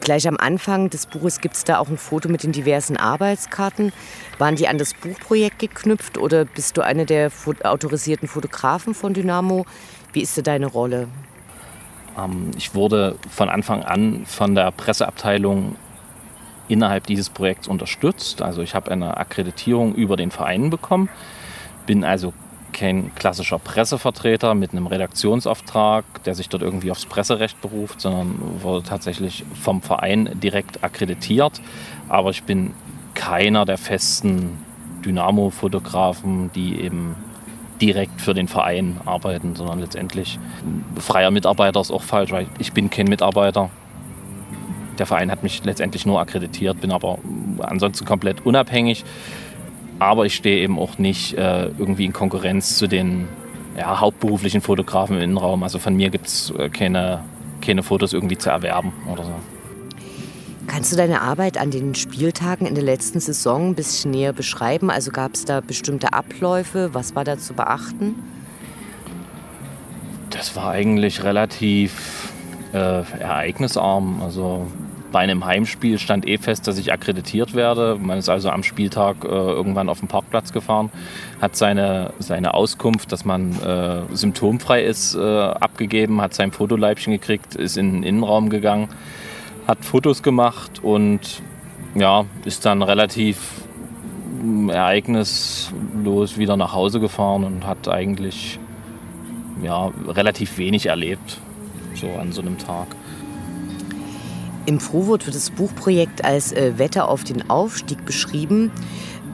Gleich 0.00 0.26
am 0.26 0.38
Anfang 0.38 0.88
des 0.88 1.04
Buches 1.06 1.40
gibt 1.40 1.56
es 1.56 1.64
da 1.64 1.78
auch 1.78 1.88
ein 1.88 1.98
Foto 1.98 2.28
mit 2.28 2.42
den 2.42 2.52
diversen 2.52 2.96
Arbeitskarten. 2.96 3.92
Waren 4.38 4.56
die 4.56 4.66
an 4.66 4.78
das 4.78 4.94
Buchprojekt 4.94 5.58
geknüpft 5.58 6.16
oder 6.16 6.46
bist 6.46 6.76
du 6.76 6.80
einer 6.80 7.04
der 7.04 7.30
autorisierten 7.64 8.26
Fotografen 8.26 8.94
von 8.94 9.12
Dynamo? 9.12 9.66
Wie 10.12 10.22
ist 10.22 10.38
da 10.38 10.42
deine 10.42 10.66
Rolle? 10.66 11.08
Ähm, 12.18 12.52
ich 12.56 12.74
wurde 12.74 13.16
von 13.28 13.50
Anfang 13.50 13.82
an 13.82 14.24
von 14.24 14.54
der 14.54 14.70
Presseabteilung 14.70 15.76
innerhalb 16.68 17.06
dieses 17.06 17.28
Projekts 17.28 17.68
unterstützt. 17.68 18.40
Also 18.40 18.62
ich 18.62 18.74
habe 18.74 18.90
eine 18.90 19.18
Akkreditierung 19.18 19.94
über 19.94 20.16
den 20.16 20.30
Verein 20.30 20.70
bekommen, 20.70 21.08
bin 21.86 22.04
also 22.04 22.32
kein 22.72 23.14
klassischer 23.14 23.58
Pressevertreter 23.58 24.54
mit 24.54 24.72
einem 24.72 24.86
Redaktionsauftrag, 24.86 26.04
der 26.24 26.34
sich 26.34 26.48
dort 26.48 26.62
irgendwie 26.62 26.90
aufs 26.90 27.06
Presserecht 27.06 27.60
beruft, 27.60 28.00
sondern 28.00 28.62
wurde 28.62 28.82
tatsächlich 28.82 29.44
vom 29.60 29.82
Verein 29.82 30.30
direkt 30.42 30.82
akkreditiert. 30.82 31.60
Aber 32.08 32.30
ich 32.30 32.42
bin 32.44 32.72
keiner 33.14 33.64
der 33.64 33.78
festen 33.78 34.58
Dynamo-Fotografen, 35.04 36.50
die 36.52 36.80
eben 36.80 37.16
direkt 37.80 38.20
für 38.20 38.34
den 38.34 38.48
Verein 38.48 39.00
arbeiten, 39.04 39.56
sondern 39.56 39.80
letztendlich 39.80 40.38
freier 40.96 41.30
Mitarbeiter 41.30 41.80
ist 41.80 41.90
auch 41.90 42.02
falsch, 42.02 42.30
weil 42.30 42.46
ich 42.58 42.72
bin 42.72 42.90
kein 42.90 43.06
Mitarbeiter. 43.06 43.70
Der 44.98 45.06
Verein 45.06 45.30
hat 45.30 45.42
mich 45.42 45.64
letztendlich 45.64 46.04
nur 46.04 46.20
akkreditiert, 46.20 46.80
bin 46.80 46.92
aber 46.92 47.18
ansonsten 47.60 48.04
komplett 48.04 48.44
unabhängig 48.44 49.04
aber 50.00 50.26
ich 50.26 50.34
stehe 50.34 50.62
eben 50.62 50.78
auch 50.78 50.98
nicht 50.98 51.34
äh, 51.34 51.66
irgendwie 51.78 52.06
in 52.06 52.12
Konkurrenz 52.12 52.76
zu 52.76 52.88
den 52.88 53.28
ja, 53.76 54.00
hauptberuflichen 54.00 54.62
Fotografen 54.62 55.16
im 55.16 55.22
Innenraum. 55.22 55.62
Also 55.62 55.78
von 55.78 55.94
mir 55.94 56.10
gibt 56.10 56.26
es 56.26 56.52
äh, 56.58 56.68
keine, 56.70 57.22
keine 57.60 57.82
Fotos 57.82 58.12
irgendwie 58.12 58.38
zu 58.38 58.50
erwerben 58.50 58.92
oder 59.12 59.24
so. 59.24 59.32
Kannst 60.66 60.92
du 60.92 60.96
deine 60.96 61.20
Arbeit 61.20 61.58
an 61.58 61.70
den 61.70 61.94
Spieltagen 61.94 62.66
in 62.66 62.74
der 62.74 62.84
letzten 62.84 63.20
Saison 63.20 63.70
ein 63.70 63.74
bisschen 63.74 64.12
näher 64.12 64.32
beschreiben? 64.32 64.90
Also 64.90 65.10
gab 65.10 65.34
es 65.34 65.44
da 65.44 65.60
bestimmte 65.60 66.12
Abläufe? 66.12 66.90
Was 66.92 67.14
war 67.14 67.24
da 67.24 67.38
zu 67.38 67.54
beachten? 67.54 68.14
Das 70.30 70.56
war 70.56 70.70
eigentlich 70.70 71.24
relativ 71.24 72.32
äh, 72.72 72.76
ereignisarm. 72.76 74.22
Also 74.22 74.66
bei 75.12 75.20
einem 75.20 75.44
Heimspiel 75.44 75.98
stand 75.98 76.26
eh 76.26 76.38
fest, 76.38 76.66
dass 76.66 76.78
ich 76.78 76.92
akkreditiert 76.92 77.54
werde. 77.54 77.96
Man 78.00 78.18
ist 78.18 78.28
also 78.28 78.50
am 78.50 78.62
Spieltag 78.62 79.24
äh, 79.24 79.28
irgendwann 79.28 79.88
auf 79.88 80.00
den 80.00 80.08
Parkplatz 80.08 80.52
gefahren, 80.52 80.90
hat 81.40 81.56
seine, 81.56 82.12
seine 82.18 82.54
Auskunft, 82.54 83.12
dass 83.12 83.24
man 83.24 83.52
äh, 83.62 84.02
symptomfrei 84.14 84.84
ist, 84.84 85.14
äh, 85.14 85.20
abgegeben, 85.20 86.20
hat 86.20 86.34
sein 86.34 86.52
Fotoleibchen 86.52 87.12
gekriegt, 87.12 87.54
ist 87.54 87.76
in 87.76 87.92
den 87.92 88.02
Innenraum 88.02 88.50
gegangen, 88.50 88.88
hat 89.66 89.84
Fotos 89.84 90.22
gemacht 90.22 90.82
und 90.82 91.42
ja, 91.94 92.24
ist 92.44 92.64
dann 92.64 92.82
relativ 92.82 93.64
mm, 94.42 94.70
ereignislos 94.70 96.38
wieder 96.38 96.56
nach 96.56 96.72
Hause 96.72 97.00
gefahren 97.00 97.44
und 97.44 97.66
hat 97.66 97.88
eigentlich 97.88 98.58
ja, 99.62 99.90
relativ 100.06 100.58
wenig 100.58 100.86
erlebt, 100.86 101.38
so 101.94 102.08
an 102.18 102.32
so 102.32 102.40
einem 102.40 102.58
Tag. 102.58 102.86
Im 104.70 104.78
Vorwort 104.78 105.26
wird 105.26 105.34
das 105.34 105.50
Buchprojekt 105.50 106.24
als 106.24 106.52
äh, 106.52 106.78
Wette 106.78 107.08
auf 107.08 107.24
den 107.24 107.50
Aufstieg 107.50 108.06
beschrieben. 108.06 108.70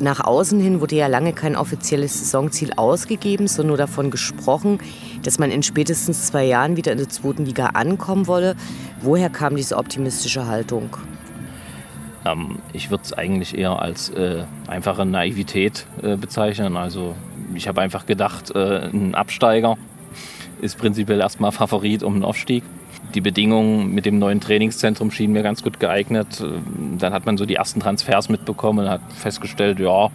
Nach 0.00 0.24
außen 0.24 0.58
hin 0.58 0.80
wurde 0.80 0.96
ja 0.96 1.08
lange 1.08 1.34
kein 1.34 1.56
offizielles 1.56 2.18
Saisonziel 2.18 2.72
ausgegeben, 2.74 3.46
sondern 3.46 3.66
nur 3.66 3.76
davon 3.76 4.10
gesprochen, 4.10 4.78
dass 5.24 5.38
man 5.38 5.50
in 5.50 5.62
spätestens 5.62 6.28
zwei 6.28 6.46
Jahren 6.46 6.78
wieder 6.78 6.92
in 6.92 6.96
der 6.96 7.10
zweiten 7.10 7.44
Liga 7.44 7.66
ankommen 7.74 8.26
wolle. 8.26 8.56
Woher 9.02 9.28
kam 9.28 9.56
diese 9.56 9.76
optimistische 9.76 10.46
Haltung? 10.46 10.96
Ähm, 12.24 12.60
ich 12.72 12.90
würde 12.90 13.04
es 13.04 13.12
eigentlich 13.12 13.58
eher 13.58 13.82
als 13.82 14.08
äh, 14.08 14.44
einfache 14.68 15.04
Naivität 15.04 15.86
äh, 16.02 16.16
bezeichnen. 16.16 16.78
Also 16.78 17.14
ich 17.54 17.68
habe 17.68 17.82
einfach 17.82 18.06
gedacht, 18.06 18.52
äh, 18.54 18.86
ein 18.86 19.14
Absteiger 19.14 19.76
ist 20.62 20.78
prinzipiell 20.78 21.20
erstmal 21.20 21.52
Favorit 21.52 22.02
um 22.02 22.14
den 22.14 22.24
Aufstieg 22.24 22.64
die 23.14 23.20
Bedingungen 23.20 23.94
mit 23.94 24.06
dem 24.06 24.18
neuen 24.18 24.40
Trainingszentrum 24.40 25.10
schienen 25.10 25.32
mir 25.32 25.42
ganz 25.42 25.62
gut 25.62 25.80
geeignet. 25.80 26.42
Dann 26.98 27.12
hat 27.12 27.26
man 27.26 27.38
so 27.38 27.46
die 27.46 27.54
ersten 27.54 27.80
Transfers 27.80 28.28
mitbekommen 28.28 28.80
und 28.80 28.90
hat 28.90 29.00
festgestellt, 29.14 29.78
ja, 29.78 30.10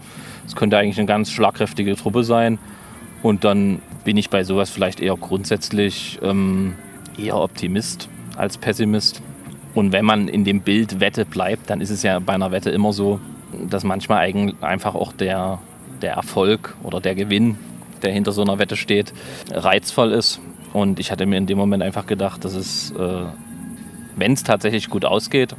es 0.46 0.56
könnte 0.56 0.78
eigentlich 0.78 0.98
eine 0.98 1.08
ganz 1.08 1.32
schlagkräftige 1.32 1.96
Truppe 1.96 2.24
sein. 2.24 2.60
Und 3.24 3.44
dann 3.44 3.80
bin 4.04 4.18
ich 4.18 4.30
bei 4.30 4.44
sowas 4.44 4.70
vielleicht 4.70 5.00
eher 5.00 5.16
grundsätzlich 5.16 6.20
ähm, 6.22 6.76
eher 7.18 7.38
Optimist 7.38 8.10
als 8.36 8.58
Pessimist. 8.58 9.22
Und 9.74 9.92
wenn 9.92 10.06
man 10.06 10.28
in 10.28 10.44
dem 10.44 10.62
Bild 10.62 11.00
Wette 11.00 11.26
bleibt, 11.26 11.70
dann 11.70 11.82
ist 11.82 11.92
es 11.92 12.04
ja 12.04 12.20
bei 12.20 12.34
einer 12.34 12.52
Wette 12.52 12.72
immer 12.72 12.94
so, 12.94 13.20
dass 13.70 13.84
manchmal 13.84 14.34
einfach 14.62 14.96
auch 14.96 15.14
der, 15.14 15.60
der 16.02 16.14
Erfolg 16.14 16.76
oder 16.84 17.00
der 17.00 17.16
Gewinn, 17.16 17.58
der 18.02 18.12
hinter 18.12 18.32
so 18.32 18.42
einer 18.42 18.60
Wette 18.60 18.76
steht, 18.76 19.14
reizvoll 19.52 20.12
ist. 20.12 20.42
Und 20.74 21.00
ich 21.00 21.12
hatte 21.12 21.26
mir 21.26 21.38
in 21.38 21.46
dem 21.46 21.58
Moment 21.58 21.84
einfach 21.84 22.06
gedacht, 22.06 22.46
dass 22.46 22.54
es, 22.54 22.92
äh, 22.92 23.24
wenn 24.16 24.34
es 24.34 24.44
tatsächlich 24.44 24.90
gut 24.90 25.06
ausgeht, 25.06 25.56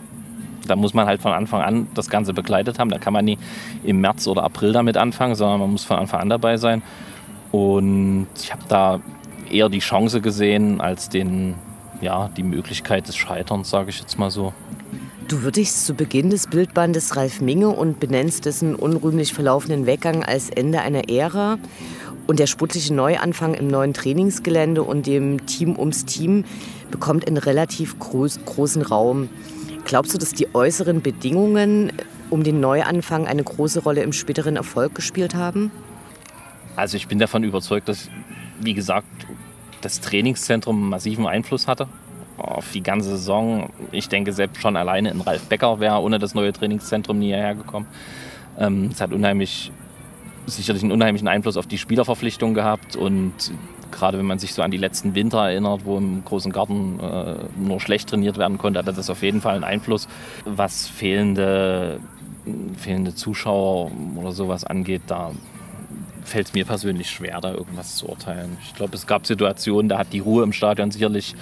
da 0.66 0.76
muss 0.76 0.94
man 0.94 1.06
halt 1.06 1.20
von 1.20 1.32
Anfang 1.32 1.60
an 1.60 1.88
das 1.94 2.08
Ganze 2.08 2.32
begleitet 2.32 2.78
haben. 2.78 2.90
Da 2.90 2.98
kann 2.98 3.12
man 3.12 3.24
nie 3.24 3.38
im 3.84 4.00
März 4.00 4.26
oder 4.26 4.44
April 4.44 4.72
damit 4.72 4.96
anfangen, 4.96 5.34
sondern 5.34 5.60
man 5.60 5.70
muss 5.70 5.84
von 5.84 5.98
Anfang 5.98 6.20
an 6.20 6.28
dabei 6.28 6.56
sein. 6.56 6.82
Und 7.50 8.28
ich 8.40 8.52
habe 8.52 8.62
da 8.68 9.00
eher 9.50 9.68
die 9.68 9.80
Chance 9.80 10.20
gesehen 10.20 10.80
als 10.80 11.08
den, 11.08 11.54
ja, 12.00 12.30
die 12.36 12.42
Möglichkeit 12.42 13.08
des 13.08 13.16
Scheiterns, 13.16 13.70
sage 13.70 13.90
ich 13.90 14.00
jetzt 14.00 14.18
mal 14.18 14.30
so. 14.30 14.52
Du 15.28 15.42
würdigst 15.42 15.86
zu 15.86 15.94
Beginn 15.94 16.30
des 16.30 16.46
Bildbandes 16.46 17.16
Ralf 17.16 17.40
Minge 17.40 17.68
und 17.68 18.00
benennst 18.00 18.44
dessen 18.44 18.74
unrühmlich 18.74 19.32
verlaufenden 19.32 19.86
Weggang 19.86 20.24
als 20.24 20.50
Ende 20.50 20.80
einer 20.80 21.08
Ära. 21.08 21.58
Und 22.26 22.38
der 22.38 22.46
sportliche 22.46 22.94
Neuanfang 22.94 23.54
im 23.54 23.68
neuen 23.68 23.94
Trainingsgelände 23.94 24.82
und 24.82 25.06
dem 25.06 25.44
Team 25.46 25.78
ums 25.78 26.04
Team 26.04 26.44
bekommt 26.90 27.26
einen 27.26 27.36
relativ 27.36 27.98
groß, 27.98 28.44
großen 28.44 28.82
Raum. 28.82 29.28
Glaubst 29.84 30.14
du, 30.14 30.18
dass 30.18 30.32
die 30.32 30.54
äußeren 30.54 31.02
Bedingungen 31.02 31.92
um 32.30 32.44
den 32.44 32.60
Neuanfang 32.60 33.26
eine 33.26 33.42
große 33.42 33.82
Rolle 33.82 34.02
im 34.02 34.12
späteren 34.12 34.56
Erfolg 34.56 34.94
gespielt 34.94 35.34
haben? 35.34 35.72
Also 36.76 36.96
ich 36.96 37.08
bin 37.08 37.18
davon 37.18 37.44
überzeugt, 37.44 37.88
dass, 37.88 38.08
wie 38.60 38.74
gesagt, 38.74 39.06
das 39.80 40.00
Trainingszentrum 40.00 40.88
massiven 40.88 41.26
Einfluss 41.26 41.66
hatte 41.66 41.88
auf 42.38 42.70
die 42.72 42.82
ganze 42.82 43.10
Saison. 43.10 43.70
Ich 43.90 44.08
denke, 44.08 44.32
selbst 44.32 44.62
schon 44.62 44.76
alleine 44.76 45.10
in 45.10 45.20
Ralf 45.20 45.46
Becker 45.46 45.80
wäre 45.80 46.00
ohne 46.00 46.18
das 46.18 46.34
neue 46.34 46.52
Trainingszentrum 46.52 47.18
nie 47.18 47.26
hierher 47.26 47.54
gekommen. 47.54 47.86
Ähm, 48.58 48.90
es 48.92 49.00
hat 49.00 49.12
unheimlich 49.12 49.72
sicherlich 50.46 50.82
einen 50.82 50.92
unheimlichen 50.92 51.28
Einfluss 51.28 51.56
auf 51.56 51.66
die 51.66 51.78
Spielerverpflichtung 51.78 52.54
gehabt 52.54 52.96
und 52.96 53.32
gerade 53.90 54.18
wenn 54.18 54.26
man 54.26 54.38
sich 54.38 54.54
so 54.54 54.62
an 54.62 54.70
die 54.70 54.78
letzten 54.78 55.14
Winter 55.14 55.38
erinnert, 55.38 55.84
wo 55.84 55.98
im 55.98 56.24
großen 56.24 56.50
Garten 56.52 56.98
äh, 56.98 57.34
nur 57.56 57.80
schlecht 57.80 58.08
trainiert 58.08 58.38
werden 58.38 58.58
konnte, 58.58 58.78
hatte 58.78 58.92
das 58.92 59.10
auf 59.10 59.22
jeden 59.22 59.40
Fall 59.40 59.54
einen 59.54 59.64
Einfluss, 59.64 60.08
was 60.44 60.88
fehlende, 60.88 62.00
fehlende 62.76 63.14
Zuschauer 63.14 63.92
oder 64.16 64.32
sowas 64.32 64.64
angeht. 64.64 65.02
Da 65.06 65.30
fällt 66.24 66.48
es 66.48 66.54
mir 66.54 66.64
persönlich 66.64 67.10
schwer, 67.10 67.40
da 67.40 67.52
irgendwas 67.52 67.96
zu 67.96 68.08
urteilen. 68.08 68.56
Ich 68.64 68.74
glaube, 68.74 68.94
es 68.94 69.06
gab 69.06 69.26
Situationen, 69.26 69.88
da 69.88 69.98
hat 69.98 70.12
die 70.12 70.20
Ruhe 70.20 70.42
im 70.42 70.52
Stadion 70.52 70.90
sicherlich 70.90 71.34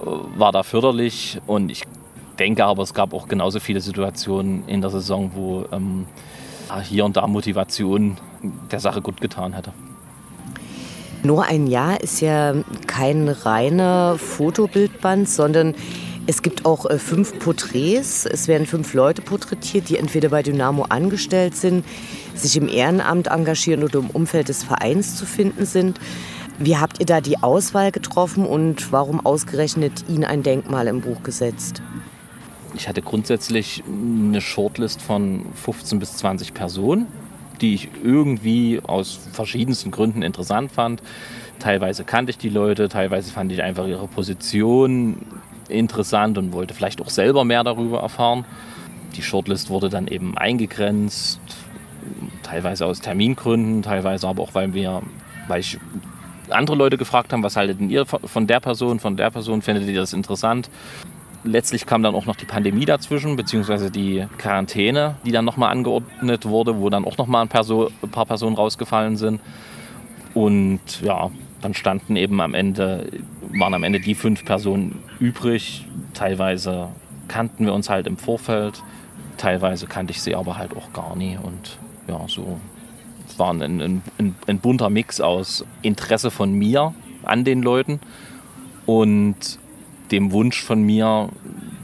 äh, 0.00 0.06
war 0.38 0.52
da 0.52 0.62
förderlich 0.62 1.38
und 1.46 1.70
ich 1.70 1.82
denke 2.38 2.64
aber, 2.64 2.82
es 2.82 2.94
gab 2.94 3.12
auch 3.14 3.28
genauso 3.28 3.60
viele 3.60 3.80
Situationen 3.80 4.66
in 4.66 4.80
der 4.80 4.90
Saison, 4.90 5.30
wo 5.34 5.66
ähm, 5.70 6.06
hier 6.80 7.04
und 7.04 7.16
da 7.16 7.26
Motivation 7.26 8.16
der 8.70 8.80
Sache 8.80 9.00
gut 9.00 9.20
getan 9.20 9.52
hätte. 9.52 9.72
Nur 11.22 11.44
ein 11.44 11.66
Jahr 11.66 12.00
ist 12.02 12.20
ja 12.20 12.54
kein 12.86 13.28
reiner 13.28 14.18
Fotobildband, 14.18 15.28
sondern 15.28 15.74
es 16.26 16.42
gibt 16.42 16.64
auch 16.64 16.86
äh, 16.86 16.98
fünf 16.98 17.38
Porträts. 17.38 18.26
Es 18.26 18.48
werden 18.48 18.66
fünf 18.66 18.94
Leute 18.94 19.22
porträtiert, 19.22 19.88
die 19.88 19.96
entweder 19.96 20.28
bei 20.30 20.42
Dynamo 20.42 20.84
angestellt 20.88 21.56
sind, 21.56 21.84
sich 22.34 22.56
im 22.56 22.68
Ehrenamt 22.68 23.28
engagieren 23.28 23.84
oder 23.84 23.98
im 23.98 24.10
Umfeld 24.10 24.48
des 24.48 24.62
Vereins 24.64 25.16
zu 25.16 25.26
finden 25.26 25.66
sind. 25.66 25.98
Wie 26.58 26.76
habt 26.76 27.00
ihr 27.00 27.06
da 27.06 27.20
die 27.20 27.42
Auswahl 27.42 27.90
getroffen 27.90 28.46
und 28.46 28.92
warum 28.92 29.24
ausgerechnet 29.24 30.04
ihn 30.08 30.24
ein 30.24 30.42
Denkmal 30.42 30.86
im 30.86 31.00
Buch 31.00 31.22
gesetzt? 31.22 31.82
Ich 32.76 32.88
hatte 32.88 33.02
grundsätzlich 33.02 33.84
eine 33.86 34.40
Shortlist 34.40 35.00
von 35.00 35.46
15 35.54 35.98
bis 35.98 36.16
20 36.16 36.54
Personen, 36.54 37.06
die 37.60 37.74
ich 37.74 37.88
irgendwie 38.02 38.80
aus 38.84 39.18
verschiedensten 39.32 39.90
Gründen 39.90 40.22
interessant 40.22 40.72
fand. 40.72 41.02
Teilweise 41.60 42.04
kannte 42.04 42.30
ich 42.30 42.38
die 42.38 42.48
Leute, 42.48 42.88
teilweise 42.88 43.30
fand 43.30 43.52
ich 43.52 43.62
einfach 43.62 43.86
ihre 43.86 44.08
Position 44.08 45.18
interessant 45.68 46.36
und 46.36 46.52
wollte 46.52 46.74
vielleicht 46.74 47.00
auch 47.00 47.10
selber 47.10 47.44
mehr 47.44 47.62
darüber 47.62 48.00
erfahren. 48.00 48.44
Die 49.14 49.22
Shortlist 49.22 49.70
wurde 49.70 49.88
dann 49.88 50.08
eben 50.08 50.36
eingegrenzt, 50.36 51.40
teilweise 52.42 52.86
aus 52.86 53.00
Termingründen, 53.00 53.82
teilweise 53.82 54.26
aber 54.26 54.42
auch, 54.42 54.54
weil 54.54 54.74
wir, 54.74 55.02
weil 55.46 55.60
ich 55.60 55.78
andere 56.50 56.76
Leute 56.76 56.98
gefragt 56.98 57.32
haben, 57.32 57.42
was 57.42 57.56
haltet 57.56 57.80
ihr 57.80 58.04
von 58.04 58.46
der 58.46 58.60
Person, 58.60 58.98
von 58.98 59.16
der 59.16 59.30
Person, 59.30 59.62
findet 59.62 59.86
ihr 59.88 59.94
das 59.94 60.12
interessant? 60.12 60.68
Letztlich 61.44 61.86
kam 61.86 62.02
dann 62.02 62.14
auch 62.14 62.26
noch 62.26 62.36
die 62.36 62.46
Pandemie 62.46 62.84
dazwischen, 62.84 63.36
beziehungsweise 63.36 63.90
die 63.90 64.26
Quarantäne, 64.38 65.16
die 65.24 65.32
dann 65.32 65.44
nochmal 65.44 65.70
angeordnet 65.70 66.46
wurde, 66.46 66.80
wo 66.80 66.90
dann 66.90 67.04
auch 67.04 67.18
nochmal 67.18 67.46
ein, 67.46 67.50
ein 68.02 68.10
paar 68.10 68.26
Personen 68.26 68.56
rausgefallen 68.56 69.16
sind. 69.16 69.40
Und 70.32 71.00
ja, 71.02 71.30
dann 71.60 71.74
standen 71.74 72.16
eben 72.16 72.40
am 72.40 72.54
Ende, 72.54 73.08
waren 73.56 73.74
am 73.74 73.84
Ende 73.84 74.00
die 74.00 74.14
fünf 74.14 74.44
Personen 74.44 75.02
übrig. 75.20 75.86
Teilweise 76.12 76.88
kannten 77.28 77.66
wir 77.66 77.72
uns 77.72 77.88
halt 77.88 78.06
im 78.06 78.16
Vorfeld, 78.16 78.82
teilweise 79.36 79.86
kannte 79.86 80.12
ich 80.12 80.22
sie 80.22 80.34
aber 80.34 80.58
halt 80.58 80.76
auch 80.76 80.92
gar 80.92 81.14
nie. 81.16 81.38
Und 81.40 81.78
ja, 82.08 82.20
so 82.26 82.58
war 83.36 83.52
ein, 83.52 83.62
ein, 83.62 84.02
ein, 84.18 84.34
ein 84.46 84.58
bunter 84.58 84.90
Mix 84.90 85.20
aus 85.20 85.64
Interesse 85.82 86.30
von 86.30 86.52
mir 86.52 86.94
an 87.22 87.44
den 87.44 87.62
Leuten 87.62 88.00
und 88.86 89.58
dem 90.10 90.32
Wunsch 90.32 90.62
von 90.62 90.82
mir, 90.82 91.28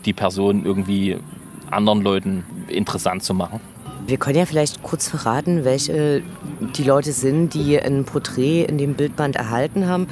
die 0.05 0.13
Person 0.13 0.65
irgendwie 0.65 1.17
anderen 1.71 2.03
Leuten 2.03 2.45
interessant 2.69 3.23
zu 3.23 3.35
machen. 3.35 3.61
Wir 4.07 4.17
können 4.17 4.39
ja 4.39 4.47
vielleicht 4.47 4.83
kurz 4.83 5.09
verraten, 5.09 5.65
welche 5.65 6.23
die 6.77 6.83
Leute 6.83 7.13
sind, 7.13 7.55
die 7.55 7.79
ein 7.81 8.05
Porträt 8.05 8.65
in 8.65 8.79
dem 8.79 8.95
Bildband 8.95 9.37
erhalten 9.37 9.87
haben. 9.87 10.09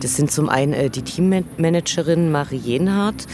Das 0.00 0.16
sind 0.16 0.30
zum 0.30 0.48
einen 0.48 0.72
äh, 0.72 0.90
die 0.90 1.02
Teammanagerin 1.02 2.30
Marie 2.30 2.56
Jenhardt, 2.56 3.26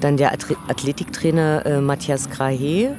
dann 0.00 0.16
der 0.16 0.32
Athletiktrainer 0.32 1.64
äh, 1.66 1.80
Matthias 1.80 2.30
Grahe, 2.30 2.96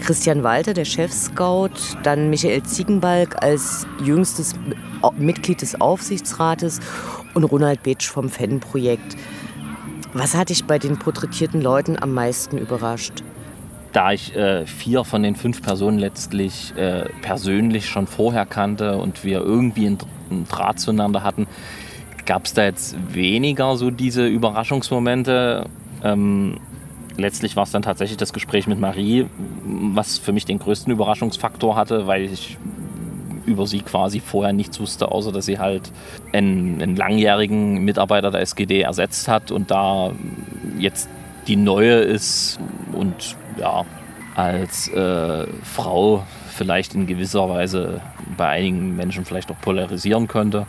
Christian 0.00 0.42
Walter, 0.44 0.74
der 0.74 0.84
Chefscout, 0.84 1.70
dann 2.04 2.30
Michael 2.30 2.62
Ziegenbalg 2.62 3.42
als 3.42 3.86
jüngstes 4.02 4.54
Mitglied 5.18 5.60
des 5.60 5.80
Aufsichtsrates 5.80 6.80
und 7.34 7.44
Ronald 7.44 7.82
Betsch 7.82 8.08
vom 8.08 8.28
Fanprojekt. 8.28 9.16
Was 10.14 10.34
hat 10.34 10.48
dich 10.48 10.64
bei 10.64 10.78
den 10.78 10.98
porträtierten 10.98 11.60
Leuten 11.60 12.00
am 12.00 12.12
meisten 12.12 12.58
überrascht? 12.58 13.22
Da 13.92 14.12
ich 14.12 14.34
äh, 14.36 14.66
vier 14.66 15.04
von 15.04 15.22
den 15.22 15.36
fünf 15.36 15.62
Personen 15.62 15.98
letztlich 15.98 16.74
äh, 16.76 17.08
persönlich 17.22 17.86
schon 17.86 18.06
vorher 18.06 18.46
kannte 18.46 18.96
und 18.98 19.24
wir 19.24 19.40
irgendwie 19.40 19.86
einen, 19.86 19.98
Draht 20.48 20.78
zueinander 20.78 21.22
hatten, 21.22 21.46
gab 22.26 22.44
es 22.44 22.52
da 22.52 22.64
jetzt 22.64 22.96
weniger 23.14 23.78
so 23.78 23.90
diese 23.90 24.26
Überraschungsmomente. 24.26 25.64
Ähm, 26.04 26.58
letztlich 27.16 27.56
war 27.56 27.62
es 27.62 27.70
dann 27.70 27.80
tatsächlich 27.80 28.18
das 28.18 28.34
Gespräch 28.34 28.66
mit 28.66 28.78
Marie, 28.78 29.26
was 29.64 30.18
für 30.18 30.32
mich 30.32 30.44
den 30.44 30.58
größten 30.58 30.92
Überraschungsfaktor 30.92 31.76
hatte, 31.76 32.06
weil 32.06 32.24
ich 32.24 32.58
über 33.48 33.66
sie 33.66 33.80
quasi 33.80 34.20
vorher 34.20 34.52
nichts 34.52 34.78
wusste, 34.80 35.10
außer 35.10 35.32
dass 35.32 35.46
sie 35.46 35.58
halt 35.58 35.90
einen, 36.32 36.80
einen 36.82 36.96
langjährigen 36.96 37.84
Mitarbeiter 37.84 38.30
der 38.30 38.42
SGD 38.42 38.82
ersetzt 38.82 39.28
hat 39.28 39.50
und 39.50 39.70
da 39.70 40.12
jetzt 40.78 41.08
die 41.46 41.56
neue 41.56 41.94
ist 41.94 42.60
und 42.92 43.36
ja, 43.58 43.84
als 44.34 44.88
äh, 44.88 45.46
Frau 45.64 46.24
vielleicht 46.48 46.94
in 46.94 47.06
gewisser 47.06 47.48
Weise 47.48 48.00
bei 48.36 48.48
einigen 48.48 48.96
Menschen 48.96 49.24
vielleicht 49.24 49.50
auch 49.50 49.60
polarisieren 49.60 50.28
könnte. 50.28 50.66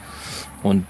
Und 0.64 0.86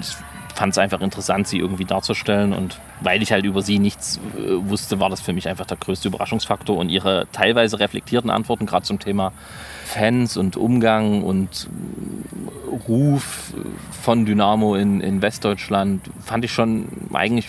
ich 0.00 0.14
fand 0.54 0.72
es 0.72 0.78
einfach 0.78 1.00
interessant, 1.00 1.48
sie 1.48 1.58
irgendwie 1.58 1.84
darzustellen. 1.84 2.52
Und 2.52 2.78
weil 3.00 3.22
ich 3.22 3.32
halt 3.32 3.44
über 3.44 3.62
sie 3.62 3.78
nichts 3.78 4.20
äh, 4.36 4.68
wusste, 4.68 5.00
war 5.00 5.10
das 5.10 5.20
für 5.20 5.32
mich 5.32 5.48
einfach 5.48 5.66
der 5.66 5.76
größte 5.76 6.08
Überraschungsfaktor. 6.08 6.76
Und 6.76 6.88
ihre 6.88 7.26
teilweise 7.32 7.78
reflektierten 7.78 8.30
Antworten, 8.30 8.66
gerade 8.66 8.84
zum 8.84 8.98
Thema 8.98 9.32
Fans 9.92 10.38
und 10.38 10.56
Umgang 10.56 11.22
und 11.22 11.68
Ruf 12.88 13.52
von 13.90 14.24
Dynamo 14.24 14.74
in, 14.74 15.02
in 15.02 15.20
Westdeutschland, 15.20 16.00
fand 16.24 16.46
ich 16.46 16.52
schon 16.52 16.88
eigentlich 17.12 17.48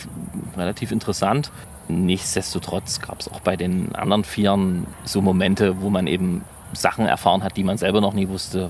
relativ 0.58 0.92
interessant. 0.92 1.52
Nichtsdestotrotz 1.88 3.00
gab 3.00 3.22
es 3.22 3.30
auch 3.30 3.40
bei 3.40 3.56
den 3.56 3.96
anderen 3.96 4.26
Vieren 4.26 4.88
so 5.06 5.22
Momente, 5.22 5.82
wo 5.82 5.90
man 5.90 6.06
eben 6.06 6.44
Sachen 6.74 7.06
erfahren 7.06 7.44
hat, 7.44 7.56
die 7.56 7.64
man 7.64 7.78
selber 7.78 8.02
noch 8.02 8.14
nie 8.14 8.28
wusste. 8.28 8.70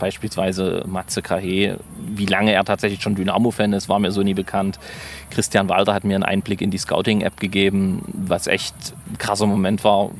Beispielsweise 0.00 0.82
Matze 0.88 1.22
Kahe, 1.22 1.78
wie 1.98 2.26
lange 2.26 2.52
er 2.52 2.64
tatsächlich 2.64 3.02
schon 3.02 3.14
Dynamo-Fan 3.14 3.72
ist, 3.72 3.88
war 3.88 4.00
mir 4.00 4.10
so 4.10 4.22
nie 4.22 4.34
bekannt. 4.34 4.80
Christian 5.30 5.68
Walter 5.68 5.94
hat 5.94 6.02
mir 6.02 6.16
einen 6.16 6.24
Einblick 6.24 6.60
in 6.60 6.72
die 6.72 6.78
Scouting-App 6.78 7.38
gegeben, 7.38 8.02
was 8.12 8.48
echt 8.48 8.74
ein 9.10 9.18
krasser 9.18 9.46
Moment 9.46 9.84
war, 9.84 10.10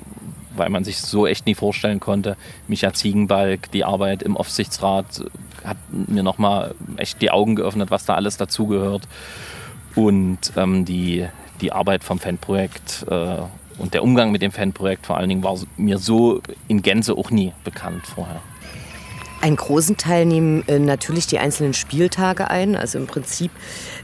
weil 0.56 0.70
man 0.70 0.84
sich 0.84 1.00
so 1.00 1.26
echt 1.26 1.46
nie 1.46 1.54
vorstellen 1.54 2.00
konnte. 2.00 2.36
Micha 2.68 2.92
Ziegenbalg, 2.92 3.70
die 3.72 3.84
Arbeit 3.84 4.22
im 4.22 4.36
Aufsichtsrat 4.36 5.24
hat 5.64 5.76
mir 5.90 6.22
nochmal 6.22 6.74
echt 6.96 7.22
die 7.22 7.30
Augen 7.30 7.56
geöffnet, 7.56 7.90
was 7.90 8.04
da 8.04 8.14
alles 8.14 8.36
dazugehört. 8.36 9.02
Und 9.94 10.38
ähm, 10.56 10.84
die, 10.84 11.26
die 11.60 11.72
Arbeit 11.72 12.04
vom 12.04 12.18
Fanprojekt 12.18 13.04
äh, 13.10 13.36
und 13.78 13.94
der 13.94 14.02
Umgang 14.02 14.32
mit 14.32 14.42
dem 14.42 14.52
Fanprojekt 14.52 15.06
vor 15.06 15.16
allen 15.16 15.28
Dingen 15.28 15.42
war 15.42 15.58
mir 15.76 15.98
so 15.98 16.40
in 16.68 16.82
Gänze 16.82 17.14
auch 17.14 17.30
nie 17.30 17.52
bekannt 17.64 18.06
vorher. 18.06 18.40
Einen 19.40 19.56
großen 19.56 19.96
Teil 19.96 20.24
nehmen 20.24 20.62
äh, 20.68 20.78
natürlich 20.78 21.26
die 21.26 21.40
einzelnen 21.40 21.74
Spieltage 21.74 22.48
ein. 22.48 22.76
Also 22.76 22.98
im 22.98 23.08
Prinzip 23.08 23.50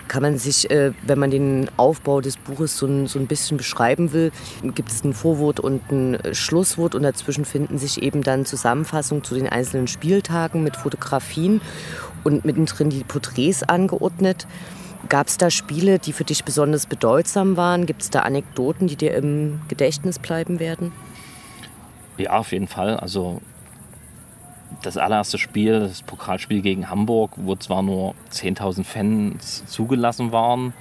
kann 0.08 0.22
man 0.22 0.38
sich, 0.38 0.70
äh, 0.70 0.92
wenn 1.02 1.18
man 1.18 1.30
den 1.30 1.70
Aufbau 1.76 2.20
des 2.20 2.36
Buches 2.36 2.76
so 2.76 2.86
ein, 2.86 3.06
so 3.06 3.18
ein 3.18 3.26
bisschen 3.26 3.56
beschreiben 3.56 4.12
will, 4.12 4.32
gibt 4.62 4.90
es 4.90 5.04
ein 5.04 5.12
Vorwort 5.12 5.60
und 5.60 5.90
ein 5.92 6.14
äh, 6.14 6.34
Schlusswort 6.34 6.94
und 6.94 7.02
dazwischen 7.02 7.44
finden 7.44 7.78
sich 7.78 8.02
eben 8.02 8.22
dann 8.22 8.44
Zusammenfassungen 8.44 9.22
zu 9.22 9.34
den 9.34 9.48
einzelnen 9.48 9.86
Spieltagen 9.86 10.64
mit 10.64 10.76
Fotografien 10.76 11.60
und 12.24 12.44
mittendrin 12.44 12.90
die 12.90 13.04
Porträts 13.04 13.62
angeordnet. 13.62 14.46
Gab 15.08 15.28
es 15.28 15.38
da 15.38 15.50
Spiele, 15.50 15.98
die 15.98 16.12
für 16.12 16.24
dich 16.24 16.44
besonders 16.44 16.86
bedeutsam 16.86 17.56
waren? 17.56 17.86
Gibt 17.86 18.02
es 18.02 18.10
da 18.10 18.20
Anekdoten, 18.20 18.88
die 18.88 18.96
dir 18.96 19.14
im 19.14 19.60
Gedächtnis 19.68 20.18
bleiben 20.18 20.58
werden? 20.58 20.92
Ja, 22.16 22.32
auf 22.32 22.50
jeden 22.50 22.66
Fall. 22.66 22.96
Also 22.96 23.40
das 24.82 24.96
allererste 24.96 25.38
Spiel, 25.38 25.80
das 25.80 26.02
Pokalspiel 26.02 26.62
gegen 26.62 26.90
Hamburg, 26.90 27.32
wo 27.36 27.56
zwar 27.56 27.82
nur 27.82 28.14
10.000 28.32 28.84
Fans 28.84 29.64
zugelassen 29.66 30.32
waren 30.32 30.72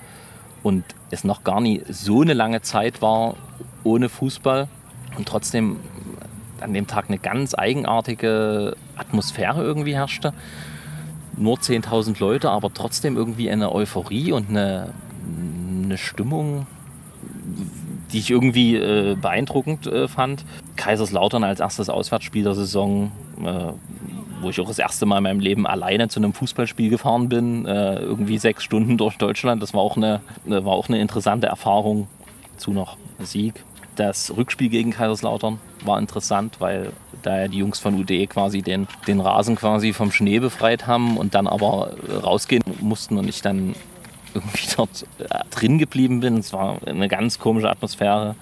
und 0.63 0.83
es 1.11 1.23
noch 1.23 1.43
gar 1.43 1.61
nie 1.61 1.83
so 1.89 2.21
eine 2.21 2.33
lange 2.33 2.61
Zeit 2.61 3.01
war 3.01 3.35
ohne 3.83 4.09
Fußball 4.09 4.67
und 5.17 5.27
trotzdem 5.27 5.77
an 6.61 6.73
dem 6.73 6.87
Tag 6.87 7.05
eine 7.07 7.19
ganz 7.19 7.55
eigenartige 7.55 8.75
Atmosphäre 8.95 9.63
irgendwie 9.63 9.95
herrschte. 9.95 10.33
Nur 11.37 11.57
10.000 11.57 12.19
Leute, 12.19 12.49
aber 12.49 12.73
trotzdem 12.73 13.15
irgendwie 13.15 13.49
eine 13.49 13.71
Euphorie 13.73 14.31
und 14.31 14.49
eine, 14.49 14.93
eine 15.83 15.97
Stimmung, 15.97 16.65
die 18.11 18.19
ich 18.19 18.31
irgendwie 18.31 18.75
äh, 18.75 19.15
beeindruckend 19.15 19.85
äh, 19.85 20.07
fand. 20.07 20.45
Kaiserslautern 20.75 21.43
als 21.43 21.59
erstes 21.59 21.89
Auswärtsspiel 21.89 22.43
der 22.43 22.55
Saison, 22.55 23.11
wo 24.41 24.49
ich 24.49 24.59
auch 24.59 24.67
das 24.67 24.79
erste 24.79 25.05
Mal 25.05 25.17
in 25.17 25.23
meinem 25.23 25.39
Leben 25.39 25.67
alleine 25.67 26.09
zu 26.09 26.19
einem 26.19 26.33
Fußballspiel 26.33 26.89
gefahren 26.89 27.29
bin, 27.29 27.65
äh, 27.65 27.99
irgendwie 27.99 28.37
sechs 28.37 28.63
Stunden 28.63 28.97
durch 28.97 29.17
Deutschland. 29.17 29.61
Das 29.61 29.73
war 29.73 29.81
auch 29.81 29.97
eine, 29.97 30.21
war 30.45 30.73
auch 30.73 30.89
eine 30.89 30.99
interessante 30.99 31.47
Erfahrung. 31.47 32.07
Zu 32.57 32.71
noch 32.71 32.97
Sieg. 33.19 33.63
Das 33.95 34.35
Rückspiel 34.35 34.69
gegen 34.69 34.91
Kaiserslautern 34.91 35.59
war 35.85 35.99
interessant, 35.99 36.55
weil 36.59 36.91
da 37.21 37.41
ja 37.41 37.47
die 37.47 37.57
Jungs 37.57 37.79
von 37.79 37.95
UD 37.95 38.29
quasi 38.29 38.61
den, 38.61 38.87
den 39.07 39.19
Rasen 39.19 39.55
quasi 39.55 39.93
vom 39.93 40.11
Schnee 40.11 40.39
befreit 40.39 40.87
haben 40.87 41.17
und 41.17 41.35
dann 41.35 41.47
aber 41.47 41.91
rausgehen 42.23 42.63
mussten 42.79 43.17
und 43.17 43.27
ich 43.27 43.41
dann 43.41 43.75
irgendwie 44.33 44.67
dort 44.75 45.05
äh, 45.19 45.43
drin 45.51 45.77
geblieben 45.77 46.19
bin. 46.19 46.37
Es 46.37 46.53
war 46.53 46.77
eine 46.85 47.07
ganz 47.07 47.39
komische 47.39 47.69
Atmosphäre. 47.69 48.35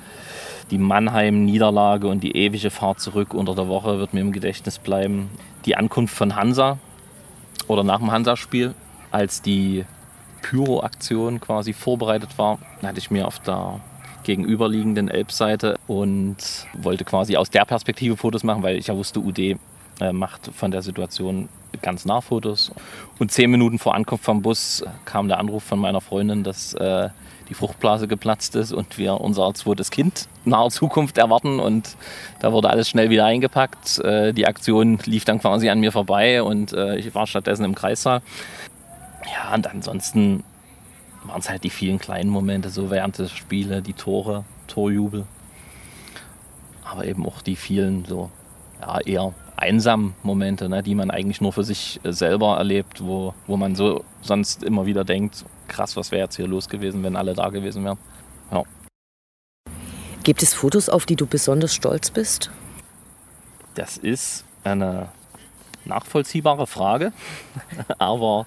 Die 0.71 0.78
Mannheim-Niederlage 0.78 2.08
und 2.08 2.23
die 2.23 2.36
ewige 2.36 2.71
Fahrt 2.71 2.99
zurück 2.99 3.34
unter 3.34 3.54
der 3.54 3.67
Woche 3.67 3.99
wird 3.99 4.13
mir 4.13 4.21
im 4.21 4.32
Gedächtnis 4.32 4.80
bleiben. 4.80 5.30
Die 5.65 5.75
Ankunft 5.75 6.15
von 6.15 6.36
Hansa 6.36 6.80
oder 7.67 7.84
nach 7.84 7.99
dem 7.99 8.12
Hansa-Spiel, 8.12 8.73
als 9.12 9.41
die 9.41 9.86
Pyro-Aktion 10.41 11.39
quasi 11.39 11.73
vorbereitet 11.73 12.38
war, 12.38 12.60
hatte 12.82 12.99
ich 12.99 13.12
mir 13.12 13.28
auf 13.28 13.39
der 13.39 13.80
gegenüberliegenden 14.23 15.08
Elbseite 15.08 15.78
und 15.88 16.38
wollte 16.73 17.06
quasi 17.06 17.38
aus 17.38 17.49
der 17.49 17.65
Perspektive 17.65 18.17
Fotos 18.17 18.43
machen, 18.43 18.63
weil 18.63 18.78
ich 18.78 18.88
ja 18.88 18.95
wusste, 18.95 19.19
UD 19.19 19.39
äh, 19.39 19.58
macht 20.12 20.49
von 20.54 20.71
der 20.71 20.82
Situation 20.82 21.47
ganz 21.81 22.05
nah 22.05 22.21
Fotos. 22.21 22.71
Und 23.19 23.31
zehn 23.31 23.49
Minuten 23.51 23.79
vor 23.79 23.95
Ankunft 23.95 24.25
vom 24.25 24.41
Bus 24.41 24.83
kam 25.05 25.27
der 25.27 25.39
Anruf 25.39 25.63
von 25.63 25.79
meiner 25.79 26.01
Freundin, 26.01 26.43
dass 26.43 26.73
äh, 26.73 27.09
die 27.49 27.53
Fruchtblase 27.53 28.07
geplatzt 28.07 28.55
ist 28.55 28.71
und 28.71 28.97
wir 28.97 29.21
unser 29.21 29.53
zweites 29.53 29.91
Kind 29.91 30.27
in 30.45 30.51
naher 30.51 30.69
Zukunft 30.69 31.17
erwarten. 31.17 31.59
Und 31.59 31.95
da 32.39 32.51
wurde 32.51 32.69
alles 32.69 32.89
schnell 32.89 33.09
wieder 33.09 33.25
eingepackt. 33.25 33.99
Äh, 33.99 34.33
die 34.33 34.47
Aktion 34.47 34.99
lief 35.05 35.25
dann 35.25 35.39
quasi 35.39 35.69
an 35.69 35.79
mir 35.79 35.91
vorbei 35.91 36.41
und 36.41 36.73
äh, 36.73 36.97
ich 36.97 37.13
war 37.15 37.27
stattdessen 37.27 37.65
im 37.65 37.75
Kreissaal. 37.75 38.21
Ja, 39.33 39.53
und 39.53 39.67
ansonsten 39.67 40.43
waren 41.23 41.39
es 41.39 41.49
halt 41.49 41.63
die 41.63 41.69
vielen 41.69 41.99
kleinen 41.99 42.29
Momente, 42.29 42.69
so 42.69 42.89
während 42.89 43.17
des 43.17 43.31
Spiele, 43.31 43.81
die 43.81 43.93
Tore, 43.93 44.43
Torjubel. 44.67 45.25
Aber 46.83 47.05
eben 47.05 47.25
auch 47.25 47.41
die 47.41 47.55
vielen 47.55 48.05
so 48.05 48.29
ja, 48.81 48.99
eher 49.01 49.33
einsamen 49.57 50.15
Momente, 50.23 50.69
ne, 50.69 50.83
die 50.83 50.95
man 50.95 51.11
eigentlich 51.11 51.41
nur 51.41 51.53
für 51.53 51.63
sich 51.63 51.99
äh, 52.03 52.11
selber 52.11 52.57
erlebt, 52.57 53.03
wo, 53.03 53.33
wo 53.47 53.57
man 53.57 53.75
so 53.75 54.03
sonst 54.21 54.63
immer 54.63 54.85
wieder 54.85 55.03
denkt, 55.03 55.45
krass, 55.67 55.95
was 55.95 56.11
wäre 56.11 56.23
jetzt 56.23 56.35
hier 56.35 56.47
los 56.47 56.69
gewesen, 56.69 57.03
wenn 57.03 57.15
alle 57.15 57.33
da 57.33 57.49
gewesen 57.49 57.83
wären. 57.85 57.97
Ja. 58.51 58.63
Gibt 60.23 60.43
es 60.43 60.53
Fotos, 60.53 60.89
auf 60.89 61.05
die 61.05 61.15
du 61.15 61.25
besonders 61.25 61.73
stolz 61.73 62.11
bist? 62.11 62.51
Das 63.75 63.97
ist 63.97 64.45
eine 64.63 65.09
nachvollziehbare 65.85 66.67
Frage, 66.67 67.13
aber 67.99 68.45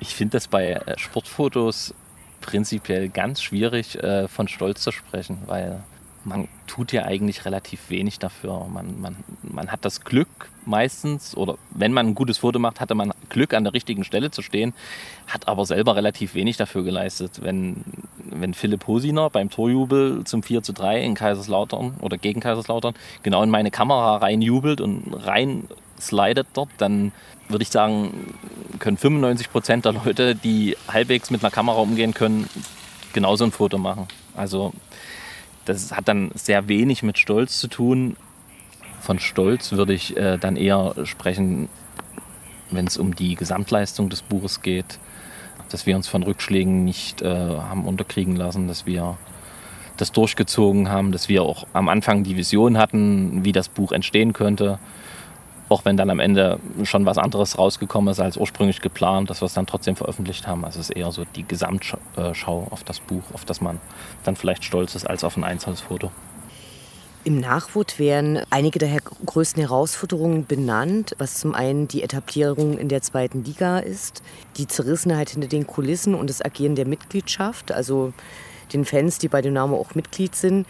ich 0.00 0.14
finde 0.14 0.32
das 0.32 0.48
bei 0.48 0.72
äh, 0.72 0.98
Sportfotos 0.98 1.94
prinzipiell 2.40 3.08
ganz 3.08 3.42
schwierig, 3.42 3.96
äh, 4.02 4.28
von 4.28 4.48
Stolz 4.48 4.82
zu 4.82 4.92
sprechen, 4.92 5.38
weil 5.46 5.82
man 6.28 6.48
tut 6.66 6.92
ja 6.92 7.04
eigentlich 7.04 7.44
relativ 7.44 7.90
wenig 7.90 8.18
dafür. 8.18 8.66
Man, 8.72 9.00
man, 9.00 9.16
man 9.42 9.72
hat 9.72 9.84
das 9.84 10.02
Glück 10.02 10.28
meistens, 10.64 11.36
oder 11.36 11.56
wenn 11.70 11.92
man 11.92 12.08
ein 12.08 12.14
gutes 12.14 12.38
Foto 12.38 12.58
macht, 12.58 12.80
hatte 12.80 12.94
man 12.94 13.12
Glück, 13.28 13.54
an 13.54 13.64
der 13.64 13.74
richtigen 13.74 14.04
Stelle 14.04 14.30
zu 14.30 14.42
stehen, 14.42 14.74
hat 15.26 15.48
aber 15.48 15.64
selber 15.64 15.96
relativ 15.96 16.34
wenig 16.34 16.56
dafür 16.56 16.84
geleistet. 16.84 17.40
Wenn, 17.42 17.84
wenn 18.24 18.54
Philipp 18.54 18.86
Hosiner 18.86 19.30
beim 19.30 19.50
Torjubel 19.50 20.24
zum 20.24 20.42
4 20.42 20.62
zu 20.62 20.72
3 20.72 21.02
in 21.02 21.14
Kaiserslautern 21.14 21.94
oder 22.00 22.18
gegen 22.18 22.40
Kaiserslautern 22.40 22.94
genau 23.22 23.42
in 23.42 23.50
meine 23.50 23.70
Kamera 23.70 24.18
reinjubelt 24.18 24.80
und 24.80 25.12
rein 25.12 25.64
slidet 26.00 26.46
dort, 26.52 26.68
dann 26.78 27.12
würde 27.48 27.62
ich 27.62 27.70
sagen, 27.70 28.34
können 28.78 28.98
95 28.98 29.50
Prozent 29.50 29.84
der 29.84 29.92
Leute, 29.92 30.34
die 30.34 30.76
halbwegs 30.86 31.30
mit 31.30 31.42
einer 31.42 31.50
Kamera 31.50 31.78
umgehen 31.78 32.14
können, 32.14 32.48
genauso 33.12 33.44
ein 33.44 33.52
Foto 33.52 33.78
machen. 33.78 34.06
Also 34.36 34.72
das 35.68 35.92
hat 35.92 36.08
dann 36.08 36.30
sehr 36.34 36.68
wenig 36.68 37.02
mit 37.02 37.18
Stolz 37.18 37.58
zu 37.58 37.68
tun. 37.68 38.16
Von 39.00 39.18
Stolz 39.18 39.72
würde 39.72 39.92
ich 39.92 40.16
äh, 40.16 40.38
dann 40.38 40.56
eher 40.56 40.94
sprechen, 41.04 41.68
wenn 42.70 42.86
es 42.86 42.96
um 42.96 43.14
die 43.14 43.34
Gesamtleistung 43.34 44.08
des 44.08 44.22
Buches 44.22 44.62
geht, 44.62 44.98
dass 45.70 45.86
wir 45.86 45.96
uns 45.96 46.08
von 46.08 46.22
Rückschlägen 46.22 46.84
nicht 46.84 47.22
äh, 47.22 47.28
haben 47.28 47.86
unterkriegen 47.86 48.36
lassen, 48.36 48.68
dass 48.68 48.86
wir 48.86 49.16
das 49.96 50.12
durchgezogen 50.12 50.90
haben, 50.90 51.12
dass 51.12 51.28
wir 51.28 51.42
auch 51.42 51.66
am 51.72 51.88
Anfang 51.88 52.24
die 52.24 52.36
Vision 52.36 52.78
hatten, 52.78 53.44
wie 53.44 53.52
das 53.52 53.68
Buch 53.68 53.92
entstehen 53.92 54.32
könnte 54.32 54.78
auch 55.68 55.84
wenn 55.84 55.96
dann 55.96 56.10
am 56.10 56.20
Ende 56.20 56.58
schon 56.84 57.04
was 57.06 57.18
anderes 57.18 57.58
rausgekommen 57.58 58.10
ist 58.12 58.20
als 58.20 58.36
ursprünglich 58.36 58.80
geplant, 58.80 59.30
dass 59.30 59.42
wir 59.42 59.46
es 59.46 59.54
dann 59.54 59.66
trotzdem 59.66 59.96
veröffentlicht 59.96 60.46
haben. 60.46 60.64
Also 60.64 60.80
es 60.80 60.90
ist 60.90 60.96
eher 60.96 61.12
so 61.12 61.24
die 61.36 61.46
Gesamtschau 61.46 61.98
auf 62.70 62.84
das 62.84 63.00
Buch, 63.00 63.22
auf 63.32 63.44
das 63.44 63.60
man 63.60 63.80
dann 64.24 64.36
vielleicht 64.36 64.64
stolz 64.64 64.94
ist, 64.94 65.08
als 65.08 65.24
auf 65.24 65.36
ein 65.36 65.44
einzelnes 65.44 65.80
Foto. 65.80 66.10
Im 67.24 67.40
Nachwort 67.40 67.98
werden 67.98 68.40
einige 68.48 68.78
der 68.78 68.96
größten 69.26 69.60
Herausforderungen 69.60 70.46
benannt, 70.46 71.14
was 71.18 71.34
zum 71.34 71.54
einen 71.54 71.86
die 71.86 72.02
Etablierung 72.02 72.78
in 72.78 72.88
der 72.88 73.02
zweiten 73.02 73.44
Liga 73.44 73.80
ist, 73.80 74.22
die 74.56 74.66
Zerrissenheit 74.66 75.30
hinter 75.30 75.48
den 75.48 75.66
Kulissen 75.66 76.14
und 76.14 76.30
das 76.30 76.42
Agieren 76.42 76.74
der 76.74 76.86
Mitgliedschaft, 76.86 77.72
also 77.72 78.14
den 78.72 78.84
Fans, 78.84 79.18
die 79.18 79.28
bei 79.28 79.42
Dynamo 79.42 79.76
auch 79.76 79.94
Mitglied 79.94 80.36
sind, 80.36 80.66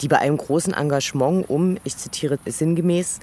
die 0.00 0.08
bei 0.08 0.18
einem 0.18 0.38
großen 0.38 0.74
Engagement 0.74 1.48
um, 1.48 1.76
ich 1.84 1.96
zitiere 1.96 2.38
sinngemäß, 2.46 3.20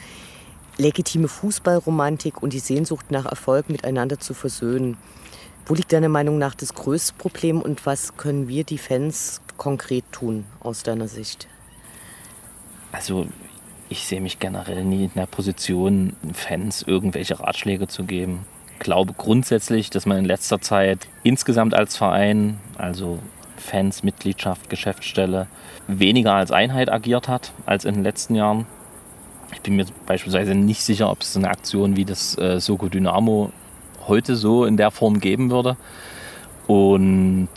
legitime 0.80 1.28
Fußballromantik 1.28 2.42
und 2.42 2.54
die 2.54 2.60
Sehnsucht 2.60 3.12
nach 3.12 3.26
Erfolg 3.26 3.70
miteinander 3.70 4.20
zu 4.20 4.34
versöhnen. 4.34 4.98
Wo 5.66 5.76
liegt 5.76 5.94
deiner 5.94 6.10
Meinung 6.10 6.40
nach 6.40 6.56
das 6.56 6.74
größte 6.74 7.14
Problem 7.18 7.62
und 7.62 7.86
was 7.86 8.18
können 8.18 8.48
wir, 8.48 8.64
die 8.64 8.80
Fans, 8.80 9.42
konkret 9.58 10.06
tun 10.12 10.46
aus 10.62 10.84
deiner 10.84 11.08
Sicht? 11.08 11.48
Also 12.92 13.28
ich 13.90 14.08
sehe 14.08 14.22
mich 14.22 14.40
generell 14.40 14.84
nie 14.84 15.06
in 15.06 15.12
der 15.16 15.28
Position, 15.28 16.16
Fans 16.34 16.82
irgendwelche 16.82 17.40
Ratschläge 17.40 17.88
zu 17.88 18.06
geben. 18.06 18.46
Ich 18.74 18.80
glaube 18.80 19.14
grundsätzlich, 19.14 19.90
dass 19.90 20.06
man 20.06 20.18
in 20.18 20.26
letzter 20.26 20.62
Zeit 20.62 21.08
insgesamt 21.24 21.74
als 21.74 21.98
Verein, 21.98 22.58
also 22.78 23.20
Fans, 23.58 24.04
Mitgliedschaft, 24.04 24.70
Geschäftsstelle, 24.70 25.48
weniger 25.88 26.34
als 26.34 26.52
Einheit 26.52 26.90
agiert 26.90 27.28
hat 27.28 27.52
als 27.66 27.84
in 27.86 27.96
den 27.96 28.04
letzten 28.04 28.36
Jahren. 28.36 28.66
Ich 29.54 29.62
bin 29.62 29.76
mir 29.76 29.86
beispielsweise 30.06 30.56
nicht 30.56 30.84
sicher, 30.84 31.10
ob 31.10 31.22
es 31.22 31.36
eine 31.36 31.50
Aktion 31.50 31.96
wie 31.96 32.06
das 32.06 32.38
äh, 32.38 32.60
Soko 32.60 32.88
Dynamo 32.88 33.52
heute 34.08 34.36
so 34.36 34.66
in 34.66 34.78
der 34.78 34.92
Form 34.92 35.20
geben 35.20 35.52
würde. 35.52 35.78
Und 36.68 37.50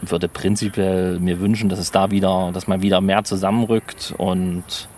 würde 0.00 0.28
prinzipiell 0.28 1.18
mir 1.18 1.40
wünschen, 1.40 1.68
dass 1.68 1.78
es 1.78 1.90
da 1.90 2.10
wieder, 2.10 2.50
dass 2.52 2.68
man 2.68 2.82
wieder 2.82 3.00
mehr 3.00 3.24
zusammenrückt 3.24 4.14
und 4.16 4.88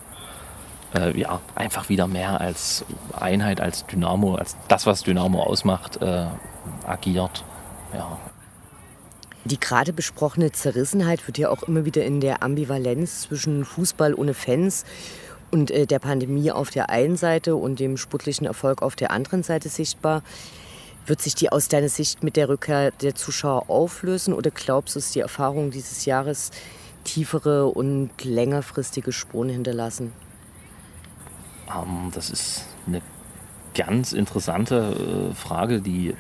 äh, 0.94 1.18
ja, 1.18 1.40
einfach 1.54 1.88
wieder 1.88 2.06
mehr 2.06 2.40
als 2.40 2.85
Einheit, 3.18 3.61
als 3.61 3.87
Dynamo, 3.87 4.35
als 4.35 4.56
das, 4.68 4.87
was 4.87 5.02
Dynamo 5.02 5.42
ausmacht, 5.42 6.02
äh, 6.02 6.26
agiert. 6.87 7.44
Ja. 7.94 8.18
Die 9.44 9.59
gerade 9.59 9.92
besprochene 9.92 10.52
Zerrissenheit 10.52 11.26
wird 11.26 11.38
ja 11.38 11.48
auch 11.48 11.62
immer 11.62 11.85
wieder 11.85 12.04
in 12.04 12.20
der 12.20 12.42
Ambivalenz 12.42 13.22
zwischen 13.22 13.64
Fußball 13.64 14.14
ohne 14.14 14.35
Fans 14.35 14.85
und 15.51 15.71
äh, 15.71 15.87
der 15.87 15.99
Pandemie 15.99 16.51
auf 16.51 16.71
der 16.71 16.91
einen 16.91 17.17
Seite 17.17 17.57
und 17.57 17.81
dem 17.81 17.97
sportlichen 17.97 18.47
Erfolg 18.47 18.83
auf 18.83 18.97
der 18.97 19.11
anderen 19.11 19.43
Seite 19.43 19.69
sichtbar. 19.69 20.23
Wird 21.07 21.23
sich 21.23 21.35
die 21.35 21.51
aus 21.51 21.69
deiner 21.69 21.89
Sicht 21.89 22.23
mit 22.23 22.37
der 22.37 22.49
Rückkehr 22.49 22.91
der 22.91 23.15
Zuschauer 23.15 23.69
auflösen 23.69 24.35
oder 24.35 24.51
glaubst 24.51 24.95
du, 24.95 25.01
dass 25.01 25.13
die 25.13 25.21
Erfahrungen 25.21 25.71
dieses 25.71 26.05
Jahres 26.05 26.51
tiefere 27.05 27.67
und 27.67 28.11
längerfristige 28.23 29.13
Spuren 29.13 29.49
hinterlassen? 29.49 30.13
Ähm, 31.69 32.11
das 32.15 32.31
ist 32.31 32.67
eine 32.87 33.03
ganz 33.75 34.13
interessante 34.13 35.31
äh, 35.31 35.35
Frage, 35.35 35.81
die 35.81 36.15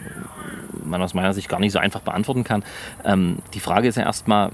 man 0.84 1.02
aus 1.02 1.14
meiner 1.14 1.34
Sicht 1.34 1.48
gar 1.48 1.60
nicht 1.60 1.72
so 1.72 1.78
einfach 1.78 2.00
beantworten 2.00 2.44
kann. 2.44 2.64
Ähm, 3.04 3.38
die 3.54 3.60
Frage 3.60 3.88
ist 3.88 3.96
ja 3.96 4.04
erstmal, 4.04 4.52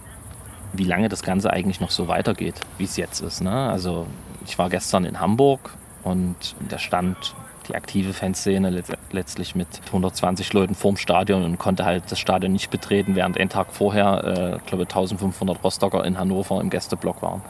wie 0.73 0.85
lange 0.85 1.09
das 1.09 1.23
Ganze 1.23 1.53
eigentlich 1.53 1.81
noch 1.81 1.91
so 1.91 2.09
weitergeht, 2.09 2.55
wie 2.79 2.85
es 2.85 2.97
jetzt 2.97 3.21
ist. 3.21 3.41
Ne? 3.41 3.53
Also 3.53 4.07
ich 4.47 4.59
war 4.59 4.71
gestern 4.71 5.05
in 5.05 5.21
Hamburg 5.21 5.75
und 6.03 6.55
da 6.69 6.79
stand 6.79 7.35
die 7.69 7.75
aktive 7.75 8.13
Fanszene 8.13 8.85
letztlich 9.11 9.55
mit 9.55 9.67
120 9.87 10.53
Leuten 10.53 10.75
vorm 10.75 10.97
Stadion 10.97 11.45
und 11.45 11.59
konnte 11.59 11.85
halt 11.85 12.05
das 12.11 12.19
Stadion 12.19 12.53
nicht 12.53 12.71
betreten, 12.71 13.17
während 13.17 13.39
einen 13.39 13.51
Tag 13.51 13.73
vorher, 13.73 14.61
äh, 14.63 14.69
glaube 14.69 14.85
1500 14.85 15.63
Rostocker 15.65 16.05
in 16.05 16.19
Hannover 16.19 16.61
im 16.61 16.71
Gästeblock 16.71 17.23
waren. 17.23 17.43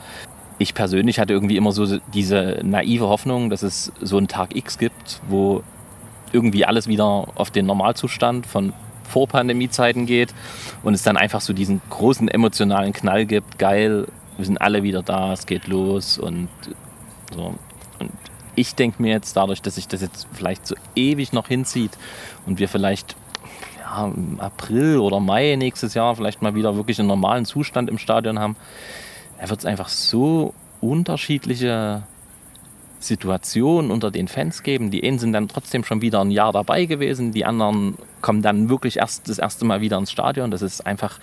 Ich 0.59 0.73
persönlich 0.73 1.19
hatte 1.19 1.35
irgendwie 1.35 1.59
immer 1.59 1.73
so 1.73 1.99
diese 2.15 2.61
naive 2.63 3.09
Hoffnung, 3.09 3.51
dass 3.51 3.63
es 3.63 3.93
so 4.01 4.17
einen 4.17 4.29
Tag 4.29 4.57
X 4.57 4.79
gibt, 4.79 5.21
wo 5.29 5.63
irgendwie 6.33 6.65
alles 6.65 6.87
wieder 6.87 7.27
auf 7.35 7.51
den 7.51 7.67
Normalzustand 7.67 8.47
von 8.47 8.73
Vorpandemie-Zeiten 9.05 10.07
geht 10.07 10.35
und 10.83 10.95
es 10.95 11.03
dann 11.03 11.17
einfach 11.17 11.41
so 11.41 11.53
diesen 11.53 11.81
großen 11.91 12.29
emotionalen 12.29 12.93
Knall 12.93 13.27
gibt. 13.27 13.59
Geil, 13.59 14.07
wir 14.37 14.45
sind 14.45 14.61
alle 14.61 14.83
wieder 14.83 15.03
da, 15.03 15.33
es 15.33 15.47
geht 15.47 15.67
los 15.67 16.19
und 16.19 16.49
so. 17.37 17.55
Und 17.99 18.11
ich 18.55 18.75
denke 18.75 19.03
mir 19.03 19.13
jetzt 19.13 19.37
dadurch, 19.37 19.63
dass 19.63 19.77
sich 19.77 19.87
das 19.87 20.01
jetzt 20.01 20.27
vielleicht 20.33 20.67
so 20.67 20.75
ewig 20.95 21.33
noch 21.33 21.49
hinzieht 21.49 21.93
und 22.47 22.59
wir 22.59 22.69
vielleicht 22.69 23.17
ja, 23.79 24.07
im 24.07 24.41
April 24.41 24.99
oder 24.99 25.21
Mai 25.21 25.57
nächstes 25.57 25.95
Jahr 25.95 26.17
vielleicht 26.17 26.43
mal 26.43 26.55
wieder 26.55 26.77
wirklich 26.77 26.99
einen 26.99 27.09
normalen 27.09 27.45
Zustand 27.45 27.89
im 27.89 27.99
Stadion 27.99 28.39
haben, 28.39 28.57
da 29.39 29.49
wird 29.49 29.61
es 29.61 29.67
einfach 29.67 29.89
so 29.89 30.55
unterschiedliche 30.81 32.03
Situationen 32.99 33.91
unter 33.91 34.11
den 34.11 34.29
Fans 34.29 34.63
geben. 34.63 34.91
Die 34.91 35.07
einen 35.07 35.19
sind 35.19 35.33
dann 35.33 35.49
trotzdem 35.49 35.85
schon 35.85 36.01
wieder 36.01 36.21
ein 36.21 36.31
Jahr 36.31 36.53
dabei 36.53 36.87
gewesen, 36.87 37.33
die 37.33 37.45
anderen 37.45 37.97
kommen 38.23 38.43
dann 38.43 38.69
wirklich 38.69 38.97
erst 38.97 39.29
das 39.29 39.39
erste 39.39 39.65
Mal 39.65 39.81
wieder 39.81 39.99
ins 39.99 40.11
Stadion. 40.11 40.51
Das 40.51 40.63
ist 40.63 40.87
einfach 40.87 41.19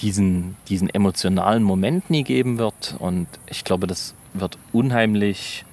diesen, 0.00 0.56
diesen 0.68 0.88
emotionalen 0.88 1.62
Moment 1.62 2.10
nie 2.10 2.24
geben 2.24 2.58
wird. 2.58 2.96
Und 2.98 3.26
ich 3.48 3.64
glaube, 3.64 3.86
das 3.86 4.14
wird 4.34 4.58
unheimlich, 4.72 5.64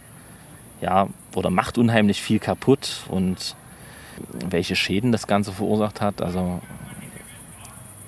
ja, 0.82 1.08
oder 1.36 1.50
macht 1.50 1.78
unheimlich 1.78 2.22
viel 2.22 2.40
kaputt 2.40 3.04
und 3.10 3.56
welche 4.50 4.76
Schäden 4.76 5.12
das 5.12 5.28
Ganze 5.28 5.52
verursacht 5.52 6.02
hat. 6.02 6.22
Also 6.22 6.62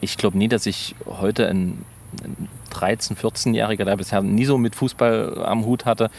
ich 0.01 0.17
glaube 0.17 0.37
nie, 0.37 0.47
dass 0.47 0.65
ich 0.65 0.95
heute 1.05 1.47
ein, 1.47 1.83
ein 2.23 2.49
13-, 2.71 3.17
14-Jähriger, 3.17 3.85
der 3.85 3.97
bisher 3.97 4.21
nie 4.21 4.45
so 4.45 4.57
mit 4.57 4.75
Fußball 4.75 5.43
am 5.45 5.65
Hut 5.65 5.85
hatte, 5.85 6.09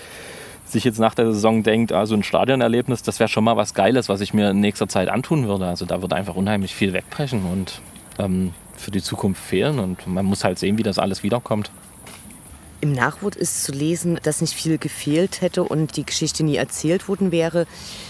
sich 0.67 0.85
jetzt 0.85 0.99
nach 0.99 1.15
der 1.15 1.27
Saison 1.27 1.63
denkt, 1.63 1.93
also 1.93 2.15
ein 2.15 2.23
Stadionerlebnis, 2.23 3.03
das 3.03 3.21
wäre 3.21 3.29
schon 3.29 3.45
mal 3.45 3.57
was 3.57 3.75
Geiles, 3.75 4.09
was 4.09 4.21
ich 4.21 4.33
mir 4.33 4.51
in 4.51 4.61
nächster 4.61 4.89
Zeit 4.89 5.09
antun 5.09 5.47
würde. 5.47 5.67
Also 5.67 5.85
da 5.85 6.01
wird 6.01 6.13
einfach 6.13 6.35
unheimlich 6.35 6.75
viel 6.75 6.93
wegbrechen 6.93 7.45
und 7.45 7.81
ähm, 8.19 8.55
für 8.77 8.91
die 8.91 9.03
Zukunft 9.03 9.43
fehlen 9.43 9.79
und 9.79 10.07
man 10.07 10.25
muss 10.25 10.45
halt 10.45 10.59
sehen, 10.59 10.79
wie 10.79 10.83
das 10.83 10.99
alles 10.99 11.23
wiederkommt. 11.23 11.71
Im 12.85 12.93
Nachwort 12.93 13.35
ist 13.35 13.65
zu 13.65 13.73
lesen, 13.73 14.21
dass 14.25 14.43
nicht 14.43 14.53
viel 14.53 14.77
gefehlt 14.77 15.41
hätte 15.41 15.63
und 15.63 15.97
die 15.97 16.05
Geschichte 16.05 16.45
nie 16.45 16.57
erzählt 16.57 17.09
worden 17.09 17.33
wäre, 17.33 17.67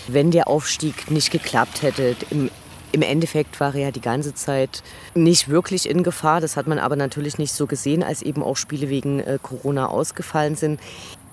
wenn 0.08 0.32
der 0.32 0.48
Aufstieg 0.48 1.12
nicht 1.12 1.30
geklappt 1.30 1.82
hätte. 1.82 2.16
Im, 2.30 2.50
Im 2.90 3.02
Endeffekt 3.02 3.60
war 3.60 3.72
er 3.76 3.80
ja 3.82 3.90
die 3.92 4.00
ganze 4.00 4.34
Zeit 4.34 4.82
nicht 5.14 5.48
wirklich 5.48 5.88
in 5.88 6.02
Gefahr. 6.02 6.40
Das 6.40 6.56
hat 6.56 6.66
man 6.66 6.80
aber 6.80 6.96
natürlich 6.96 7.38
nicht 7.38 7.52
so 7.52 7.68
gesehen, 7.68 8.02
als 8.02 8.20
eben 8.20 8.42
auch 8.42 8.56
Spiele 8.56 8.88
wegen 8.88 9.20
äh, 9.20 9.38
Corona 9.40 9.87
ausgefallen 9.87 10.56
sind. 10.56 10.80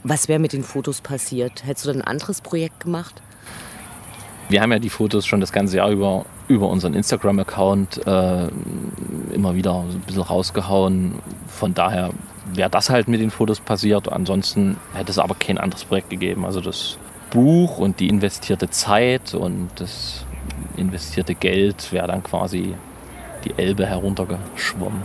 Was 0.04 0.28
wäre 0.28 0.38
mit 0.38 0.54
den 0.54 0.64
Fotos 0.64 1.02
passiert? 1.02 1.66
Hättest 1.66 1.86
du 1.86 1.94
dann 1.94 2.04
ein 2.04 2.08
anderes 2.08 2.42
Projekt 2.42 2.82
gemacht? 2.82 3.24
Wir 4.50 4.62
haben 4.62 4.72
ja 4.72 4.78
die 4.78 4.92
Fotos 4.92 5.26
schon 5.26 5.40
das 5.40 5.52
ganze 5.52 5.78
Jahr 5.78 5.90
über, 5.90 6.28
über 6.48 6.70
unseren 6.70 6.94
Instagram-Account 6.94 8.06
äh, 8.06 8.50
immer 9.34 9.56
wieder 9.56 9.80
ein 9.80 10.02
bisschen 10.02 10.22
rausgehauen. 10.22 11.16
Von 11.48 11.74
daher 11.74 12.12
wäre 12.56 12.70
das 12.70 12.90
halt 12.90 13.08
mit 13.08 13.22
den 13.22 13.32
Fotos 13.32 13.60
passiert. 13.60 14.12
Ansonsten 14.12 14.78
hätte 14.94 15.12
es 15.12 15.20
aber 15.20 15.36
kein 15.36 15.58
anderes 15.58 15.86
Projekt 15.86 16.10
gegeben. 16.10 16.46
Also 16.46 16.62
das 16.62 16.98
Buch 17.30 17.78
und 17.78 18.00
die 18.00 18.10
investierte 18.10 18.70
Zeit 18.70 19.34
und 19.34 19.70
das 19.76 20.26
investierte 20.78 21.36
Geld 21.36 21.92
wäre 21.92 22.08
dann 22.08 22.24
quasi 22.24 22.76
die 23.46 23.54
Elbe 23.58 23.86
heruntergeschwommen. 23.86 25.02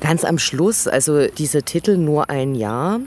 Ganz 0.00 0.24
am 0.24 0.38
Schluss, 0.38 0.86
also 0.86 1.26
dieser 1.26 1.64
Titel 1.64 1.96
Nur 1.96 2.30
ein 2.30 2.54
Jahr, 2.54 3.00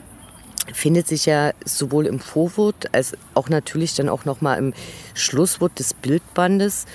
findet 0.73 1.07
sich 1.07 1.25
ja 1.25 1.51
sowohl 1.65 2.05
im 2.05 2.19
Vorwort 2.19 2.93
als 2.93 3.15
auch 3.33 3.49
natürlich 3.49 3.95
dann 3.95 4.09
auch 4.09 4.25
nochmal 4.25 4.57
im 4.57 4.73
Schlusswort 5.13 5.79
des 5.79 5.93
Bildbandes. 5.93 6.85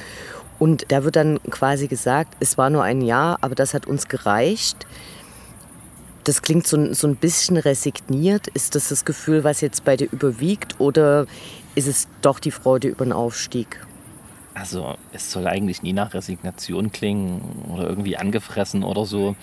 Und 0.58 0.86
da 0.88 1.04
wird 1.04 1.16
dann 1.16 1.40
quasi 1.50 1.88
gesagt, 1.88 2.36
es 2.40 2.56
war 2.56 2.70
nur 2.70 2.82
ein 2.82 3.02
Jahr, 3.02 3.38
aber 3.40 3.54
das 3.54 3.74
hat 3.74 3.86
uns 3.86 4.08
gereicht. 4.08 4.86
Das 6.24 6.40
klingt 6.40 6.66
so, 6.66 6.92
so 6.94 7.06
ein 7.06 7.16
bisschen 7.16 7.56
resigniert. 7.56 8.48
Ist 8.48 8.74
das 8.74 8.88
das 8.88 9.04
Gefühl, 9.04 9.44
was 9.44 9.60
jetzt 9.60 9.84
bei 9.84 9.96
dir 9.96 10.08
überwiegt 10.10 10.80
oder 10.80 11.26
ist 11.74 11.86
es 11.86 12.08
doch 12.22 12.38
die 12.38 12.50
Freude 12.50 12.88
über 12.88 13.04
den 13.04 13.12
Aufstieg? 13.12 13.84
Also 14.54 14.94
es 15.12 15.32
soll 15.32 15.46
eigentlich 15.46 15.82
nie 15.82 15.92
nach 15.92 16.14
Resignation 16.14 16.92
klingen 16.92 17.66
oder 17.72 17.88
irgendwie 17.88 18.16
angefressen 18.16 18.84
oder 18.84 19.04
so. 19.04 19.34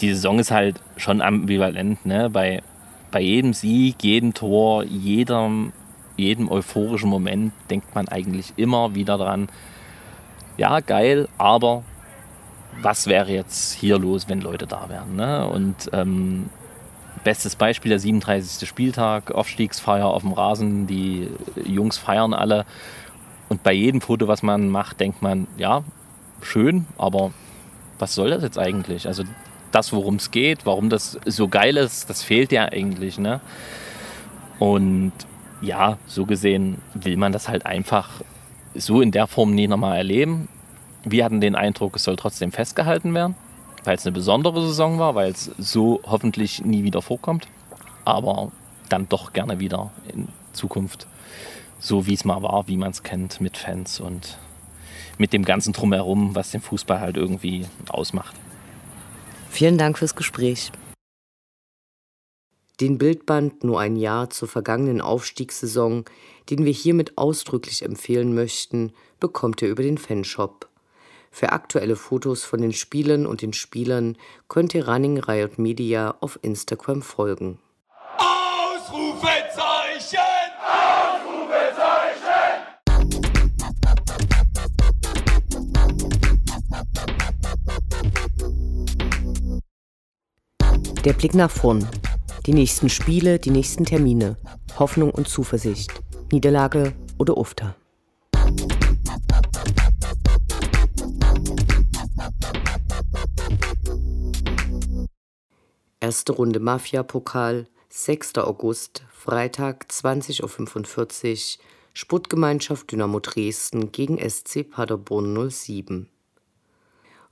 Die 0.00 0.08
Saison 0.08 0.38
ist 0.38 0.50
halt 0.50 0.80
schon 0.96 1.20
ambivalent. 1.20 2.04
Ne? 2.06 2.30
Bei, 2.30 2.62
bei 3.10 3.20
jedem 3.20 3.52
Sieg, 3.52 4.02
jedem 4.02 4.32
Tor, 4.34 4.82
jedem, 4.84 5.72
jedem 6.16 6.50
euphorischen 6.50 7.10
Moment 7.10 7.52
denkt 7.70 7.94
man 7.94 8.08
eigentlich 8.08 8.54
immer 8.56 8.94
wieder 8.94 9.18
dran, 9.18 9.48
ja 10.56 10.80
geil, 10.80 11.28
aber 11.36 11.84
was 12.82 13.06
wäre 13.06 13.32
jetzt 13.32 13.72
hier 13.74 13.98
los, 13.98 14.28
wenn 14.28 14.40
Leute 14.40 14.66
da 14.66 14.88
wären? 14.88 15.16
Ne? 15.16 15.46
Und 15.46 15.90
ähm, 15.92 16.50
bestes 17.22 17.56
Beispiel 17.56 17.90
der 17.90 17.98
37. 17.98 18.68
Spieltag, 18.68 19.32
Aufstiegsfeier 19.32 20.06
auf 20.06 20.22
dem 20.22 20.32
Rasen, 20.32 20.86
die 20.86 21.28
Jungs 21.64 21.96
feiern 21.96 22.34
alle 22.34 22.66
und 23.48 23.62
bei 23.62 23.72
jedem 23.72 24.00
Foto, 24.00 24.28
was 24.28 24.42
man 24.42 24.68
macht, 24.68 25.00
denkt 25.00 25.22
man, 25.22 25.46
ja, 25.56 25.84
schön, 26.40 26.86
aber 26.98 27.32
was 27.98 28.14
soll 28.14 28.30
das 28.30 28.42
jetzt 28.42 28.58
eigentlich? 28.58 29.06
Also 29.06 29.24
das, 29.70 29.92
worum 29.92 30.16
es 30.16 30.30
geht, 30.30 30.66
warum 30.66 30.88
das 30.88 31.18
so 31.24 31.48
geil 31.48 31.76
ist, 31.76 32.08
das 32.08 32.22
fehlt 32.22 32.52
ja 32.52 32.66
eigentlich. 32.66 33.18
Ne? 33.18 33.40
Und 34.58 35.12
ja, 35.60 35.98
so 36.06 36.26
gesehen 36.26 36.78
will 36.94 37.16
man 37.16 37.32
das 37.32 37.48
halt 37.48 37.66
einfach 37.66 38.22
so 38.74 39.00
in 39.00 39.10
der 39.10 39.26
Form 39.26 39.54
nie 39.54 39.68
nochmal 39.68 39.96
erleben. 39.96 40.48
Wir 41.04 41.24
hatten 41.24 41.40
den 41.40 41.54
Eindruck, 41.54 41.96
es 41.96 42.04
soll 42.04 42.16
trotzdem 42.16 42.52
festgehalten 42.52 43.14
werden, 43.14 43.34
weil 43.84 43.96
es 43.96 44.06
eine 44.06 44.12
besondere 44.12 44.60
Saison 44.66 44.98
war, 44.98 45.14
weil 45.14 45.30
es 45.30 45.50
so 45.58 46.00
hoffentlich 46.04 46.64
nie 46.64 46.84
wieder 46.84 47.02
vorkommt. 47.02 47.46
Aber 48.04 48.52
dann 48.88 49.08
doch 49.08 49.32
gerne 49.32 49.58
wieder 49.60 49.90
in 50.12 50.28
Zukunft 50.52 51.06
so 51.84 52.06
wie 52.06 52.14
es 52.14 52.24
mal 52.24 52.42
war, 52.42 52.66
wie 52.66 52.78
man 52.78 52.90
es 52.90 53.02
kennt, 53.02 53.40
mit 53.42 53.58
Fans 53.58 54.00
und 54.00 54.38
mit 55.18 55.32
dem 55.34 55.44
ganzen 55.44 55.74
Drumherum, 55.74 56.34
was 56.34 56.50
den 56.50 56.62
Fußball 56.62 56.98
halt 56.98 57.16
irgendwie 57.16 57.66
ausmacht. 57.88 58.34
Vielen 59.50 59.76
Dank 59.76 59.98
fürs 59.98 60.16
Gespräch. 60.16 60.72
Den 62.80 62.98
Bildband 62.98 63.62
Nur 63.62 63.80
ein 63.80 63.96
Jahr 63.96 64.30
zur 64.30 64.48
vergangenen 64.48 65.00
Aufstiegssaison, 65.00 66.06
den 66.50 66.64
wir 66.64 66.72
hiermit 66.72 67.16
ausdrücklich 67.16 67.84
empfehlen 67.84 68.34
möchten, 68.34 68.92
bekommt 69.20 69.62
ihr 69.62 69.68
über 69.68 69.82
den 69.82 69.98
Fanshop. 69.98 70.68
Für 71.34 71.50
aktuelle 71.50 71.96
Fotos 71.96 72.44
von 72.44 72.60
den 72.60 72.72
Spielen 72.72 73.26
und 73.26 73.42
den 73.42 73.52
Spielern 73.52 74.16
könnt 74.46 74.72
ihr 74.72 74.88
Running 74.88 75.18
Riot 75.18 75.58
Media 75.58 76.14
auf 76.20 76.38
Instagram 76.42 77.02
folgen. 77.02 77.58
Ausrufezeichen! 78.18 80.20
Der 91.04 91.12
Blick 91.14 91.34
nach 91.34 91.50
vorn. 91.50 91.88
Die 92.46 92.54
nächsten 92.54 92.88
Spiele, 92.88 93.40
die 93.40 93.50
nächsten 93.50 93.84
Termine. 93.84 94.36
Hoffnung 94.78 95.10
und 95.10 95.26
Zuversicht. 95.26 96.00
Niederlage 96.30 96.92
oder 97.18 97.36
Ufter. 97.36 97.74
Erste 106.04 106.32
Runde 106.32 106.60
Mafia-Pokal, 106.60 107.66
6. 107.88 108.36
August, 108.36 109.04
Freitag 109.10 109.86
20.45 109.88 111.56
Uhr, 111.56 111.64
Sportgemeinschaft 111.94 112.92
Dynamo 112.92 113.20
Dresden 113.20 113.90
gegen 113.90 114.18
SC 114.18 114.68
Paderborn 114.70 115.50
07. 115.50 116.10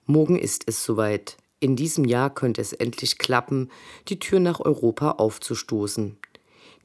Morgen 0.06 0.38
ist 0.38 0.62
es 0.68 0.82
soweit. 0.82 1.36
In 1.60 1.76
diesem 1.76 2.06
Jahr 2.06 2.30
könnte 2.30 2.62
es 2.62 2.72
endlich 2.72 3.18
klappen, 3.18 3.70
die 4.08 4.18
Tür 4.18 4.40
nach 4.40 4.60
Europa 4.60 5.10
aufzustoßen. 5.10 6.16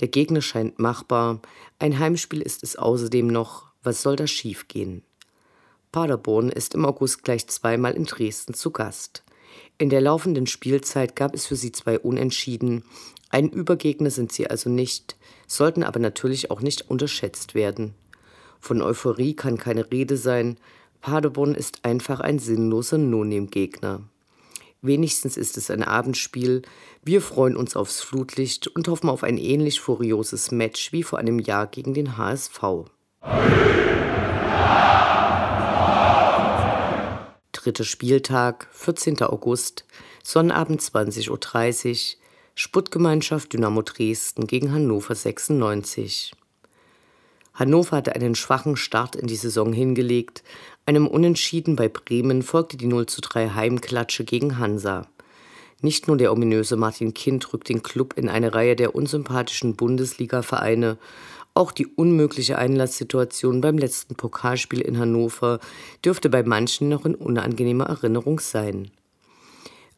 Der 0.01 0.09
Gegner 0.09 0.41
scheint 0.41 0.79
machbar, 0.79 1.39
ein 1.79 1.97
Heimspiel 1.99 2.41
ist 2.41 2.63
es 2.63 2.75
außerdem 2.75 3.27
noch, 3.27 3.71
was 3.81 4.01
soll 4.01 4.17
da 4.17 4.27
schiefgehen? 4.27 5.03
Paderborn 5.93 6.49
ist 6.49 6.73
im 6.73 6.83
August 6.83 7.23
gleich 7.23 7.47
zweimal 7.47 7.93
in 7.93 8.03
Dresden 8.03 8.55
zu 8.55 8.71
Gast. 8.71 9.23
In 9.79 9.89
der 9.89 10.01
laufenden 10.01 10.47
Spielzeit 10.47 11.15
gab 11.15 11.35
es 11.35 11.45
für 11.45 11.55
sie 11.55 11.71
zwei 11.71 11.99
Unentschieden. 11.99 12.83
Ein 13.29 13.49
Übergegner 13.49 14.09
sind 14.09 14.31
sie 14.31 14.49
also 14.49 14.71
nicht, 14.71 15.17
sollten 15.45 15.83
aber 15.83 15.99
natürlich 15.99 16.49
auch 16.49 16.61
nicht 16.61 16.89
unterschätzt 16.89 17.53
werden. 17.53 17.93
Von 18.59 18.81
Euphorie 18.81 19.35
kann 19.35 19.57
keine 19.57 19.91
Rede 19.91 20.17
sein. 20.17 20.57
Paderborn 21.01 21.53
ist 21.53 21.85
einfach 21.85 22.21
ein 22.21 22.39
sinnloser 22.39 22.97
No-Name-Gegner. 22.97 24.01
Wenigstens 24.81 25.37
ist 25.37 25.57
es 25.57 25.69
ein 25.69 25.83
Abendspiel. 25.83 26.63
Wir 27.03 27.21
freuen 27.21 27.55
uns 27.55 27.75
aufs 27.75 28.01
Flutlicht 28.01 28.67
und 28.67 28.87
hoffen 28.87 29.09
auf 29.09 29.23
ein 29.23 29.37
ähnlich 29.37 29.79
furioses 29.79 30.49
Match 30.49 30.91
wie 30.91 31.03
vor 31.03 31.19
einem 31.19 31.37
Jahr 31.37 31.67
gegen 31.67 31.93
den 31.93 32.17
HSV. 32.17 32.59
Dritter 37.67 37.83
Spieltag, 37.83 38.69
14. 38.71 39.21
August, 39.23 39.83
Sonnabend 40.23 40.79
20.30 40.79 41.89
Uhr, 41.89 42.19
Sputtgemeinschaft 42.55 43.51
Dynamo 43.51 43.81
Dresden 43.81 44.47
gegen 44.47 44.71
Hannover 44.71 45.13
96. 45.13 46.31
Hannover 47.53 47.97
hatte 47.97 48.15
einen 48.15 48.35
schwachen 48.35 48.77
Start 48.77 49.17
in 49.17 49.27
die 49.27 49.35
Saison 49.35 49.73
hingelegt, 49.73 50.43
einem 50.85 51.07
Unentschieden 51.07 51.75
bei 51.75 51.89
Bremen 51.89 52.41
folgte 52.41 52.77
die 52.77 52.87
0 52.87 53.07
zu 53.07 53.19
3 53.19 53.49
Heimklatsche 53.49 54.23
gegen 54.23 54.59
Hansa. 54.59 55.05
Nicht 55.81 56.07
nur 56.07 56.15
der 56.15 56.31
ominöse 56.31 56.77
Martin 56.77 57.13
Kind 57.13 57.51
rückt 57.51 57.67
den 57.67 57.83
Klub 57.83 58.13
in 58.17 58.29
eine 58.29 58.53
Reihe 58.53 58.77
der 58.77 58.95
unsympathischen 58.95 59.75
Bundesliga-Vereine, 59.75 60.97
auch 61.57 61.71
die 61.71 61.87
unmögliche 61.87 62.57
Einlasssituation 62.59 63.61
beim 63.61 63.79
letzten 63.79 64.15
Pokalspiel 64.15 64.79
in 64.79 64.99
Hannover 64.99 65.59
dürfte 66.05 66.29
bei 66.29 66.43
manchen 66.43 66.87
noch 66.87 67.03
in 67.03 67.15
unangenehmer 67.15 67.85
Erinnerung 67.85 68.39
sein. 68.39 68.91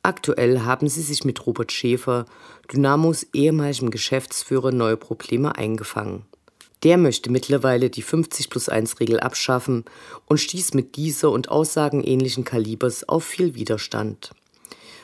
Aktuell 0.02 0.62
haben 0.62 0.88
sie 0.88 1.02
sich 1.02 1.26
mit 1.26 1.46
Robert 1.46 1.74
Schäfer, 1.74 2.26
Dynamos 2.72 3.28
ehemaligem 3.34 3.92
Geschäftsführer, 3.92 4.72
neue 4.72 4.96
Probleme 4.96 5.58
eingefangen. 5.58 6.24
Der 6.84 6.98
möchte 6.98 7.30
mittlerweile 7.30 7.90
die 7.90 8.04
50 8.04 8.50
plus 8.50 8.70
1 8.70 9.02
Regel 9.02 9.20
abschaffen 9.20 9.84
und 10.28 10.40
stieß 10.40 10.74
mit 10.74 10.96
dieser 10.96 11.30
und 11.30 11.50
Aussagen 11.50 12.02
ähnlichen 12.02 12.46
Kalibers 12.46 13.08
auf 13.10 13.26
viel 13.26 13.56
Widerstand. 13.56 14.32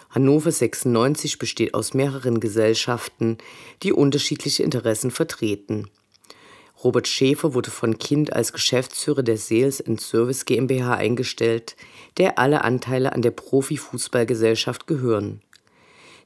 Hannover 0.10 0.54
96 0.54 1.38
besteht 1.38 1.74
aus 1.74 1.94
mehreren 1.94 2.40
Gesellschaften, 2.40 3.40
die 3.84 3.92
unterschiedliche 3.92 4.64
Interessen 4.64 5.12
vertreten. 5.12 5.90
Robert 6.84 7.08
Schäfer 7.08 7.54
wurde 7.54 7.72
von 7.72 7.98
Kind 7.98 8.34
als 8.34 8.54
Geschäftsführer 8.54 9.24
der 9.24 9.38
Sales 9.38 9.84
Service 10.00 10.46
GmbH 10.46 10.94
eingestellt, 10.96 11.76
der 12.18 12.38
alle 12.38 12.64
Anteile 12.64 13.14
an 13.14 13.22
der 13.22 13.32
Profifußballgesellschaft 13.32 14.86
gehören. 14.86 15.42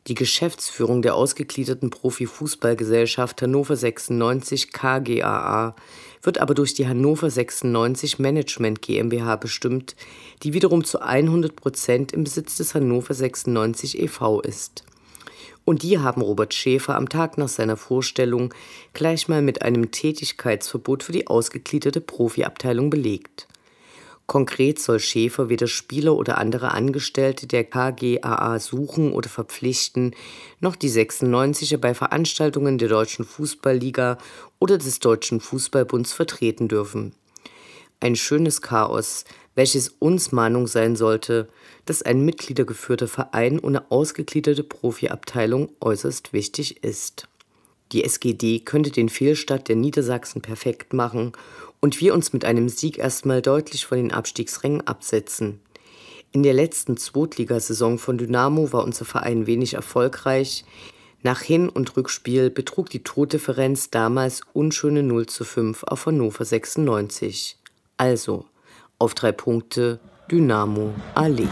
Die 0.07 0.15
Geschäftsführung 0.15 1.01
der 1.01 1.13
ausgegliederten 1.13 1.89
Profifußballgesellschaft 1.91 3.41
Hannover 3.41 3.75
96 3.75 4.71
KGaA 4.71 5.75
wird 6.23 6.39
aber 6.39 6.55
durch 6.55 6.73
die 6.73 6.87
Hannover 6.87 7.29
96 7.29 8.17
Management 8.17 8.81
GmbH 8.81 9.35
bestimmt, 9.35 9.95
die 10.41 10.53
wiederum 10.53 10.83
zu 10.83 11.01
100 11.01 11.55
Prozent 11.55 12.11
im 12.11 12.23
Besitz 12.23 12.57
des 12.57 12.73
Hannover 12.73 13.13
96 13.13 13.99
e.V. 13.99 14.41
ist. 14.41 14.83
Und 15.69 15.83
die 15.83 15.99
haben 15.99 16.23
Robert 16.23 16.55
Schäfer 16.55 16.95
am 16.95 17.09
Tag 17.09 17.37
nach 17.37 17.47
seiner 17.47 17.77
Vorstellung 17.77 18.51
gleich 18.93 19.27
mal 19.27 19.43
mit 19.43 19.61
einem 19.61 19.91
Tätigkeitsverbot 19.91 21.03
für 21.03 21.11
die 21.11 21.27
ausgegliederte 21.27 22.01
Profiabteilung 22.01 22.89
belegt. 22.89 23.47
Konkret 24.25 24.79
soll 24.79 24.99
Schäfer 24.99 25.47
weder 25.47 25.67
Spieler 25.67 26.15
oder 26.15 26.39
andere 26.39 26.71
Angestellte 26.71 27.45
der 27.45 27.65
KGAA 27.65 28.57
suchen 28.57 29.13
oder 29.13 29.29
verpflichten, 29.29 30.15
noch 30.59 30.75
die 30.75 30.89
96er 30.89 31.77
bei 31.77 31.93
Veranstaltungen 31.93 32.79
der 32.79 32.89
Deutschen 32.89 33.23
Fußballliga 33.23 34.17
oder 34.57 34.79
des 34.79 34.97
Deutschen 34.97 35.39
Fußballbunds 35.39 36.13
vertreten 36.13 36.67
dürfen. 36.67 37.13
Ein 37.99 38.15
schönes 38.15 38.63
Chaos, 38.63 39.23
welches 39.53 39.89
uns 39.99 40.31
Mahnung 40.31 40.65
sein 40.65 40.95
sollte, 40.95 41.47
dass 41.89 42.03
ein 42.03 42.23
mitgliedergeführter 42.23 43.07
Verein 43.07 43.59
ohne 43.59 43.89
ausgegliederte 43.89 44.63
Profiabteilung 44.63 45.71
äußerst 45.81 46.33
wichtig 46.33 46.83
ist. 46.83 47.27
Die 47.91 48.03
SGD 48.03 48.59
könnte 48.59 48.91
den 48.91 49.09
Fehlstart 49.09 49.67
der 49.67 49.75
Niedersachsen 49.75 50.43
perfekt 50.43 50.93
machen 50.93 51.31
und 51.79 51.99
wir 51.99 52.13
uns 52.13 52.31
mit 52.31 52.45
einem 52.45 52.69
Sieg 52.69 52.99
erstmal 52.99 53.41
deutlich 53.41 53.87
von 53.87 53.97
den 53.97 54.11
Abstiegsrängen 54.11 54.85
absetzen. 54.85 55.61
In 56.31 56.43
der 56.43 56.53
letzten 56.53 56.95
Zweitligasaison 56.95 57.97
von 57.97 58.19
Dynamo 58.19 58.71
war 58.71 58.83
unser 58.83 59.05
Verein 59.05 59.47
wenig 59.47 59.73
erfolgreich. 59.73 60.65
Nach 61.23 61.41
Hin- 61.41 61.69
und 61.69 61.97
Rückspiel 61.97 62.51
betrug 62.51 62.91
die 62.91 63.03
Tordifferenz 63.03 63.89
damals 63.89 64.41
unschöne 64.53 65.01
0 65.01 65.25
zu 65.25 65.43
5 65.43 65.83
auf 65.85 66.05
Hannover 66.05 66.45
96. 66.45 67.57
Also, 67.97 68.45
auf 68.99 69.15
drei 69.15 69.31
Punkte 69.31 69.99
Dynamo 70.31 70.93
Allee. 71.15 71.47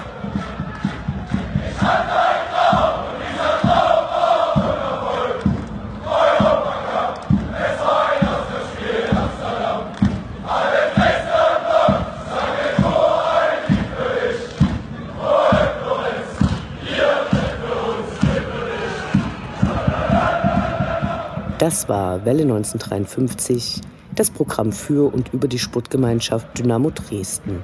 Das 21.57 21.89
war 21.89 22.23
Welle 22.25 22.43
1953, 22.43 23.81
das 24.13 24.29
Programm 24.29 24.71
für 24.71 25.11
und 25.11 25.33
über 25.33 25.47
die 25.47 25.57
Sportgemeinschaft 25.57 26.59
Dynamo 26.59 26.91
Dresden. 26.91 27.63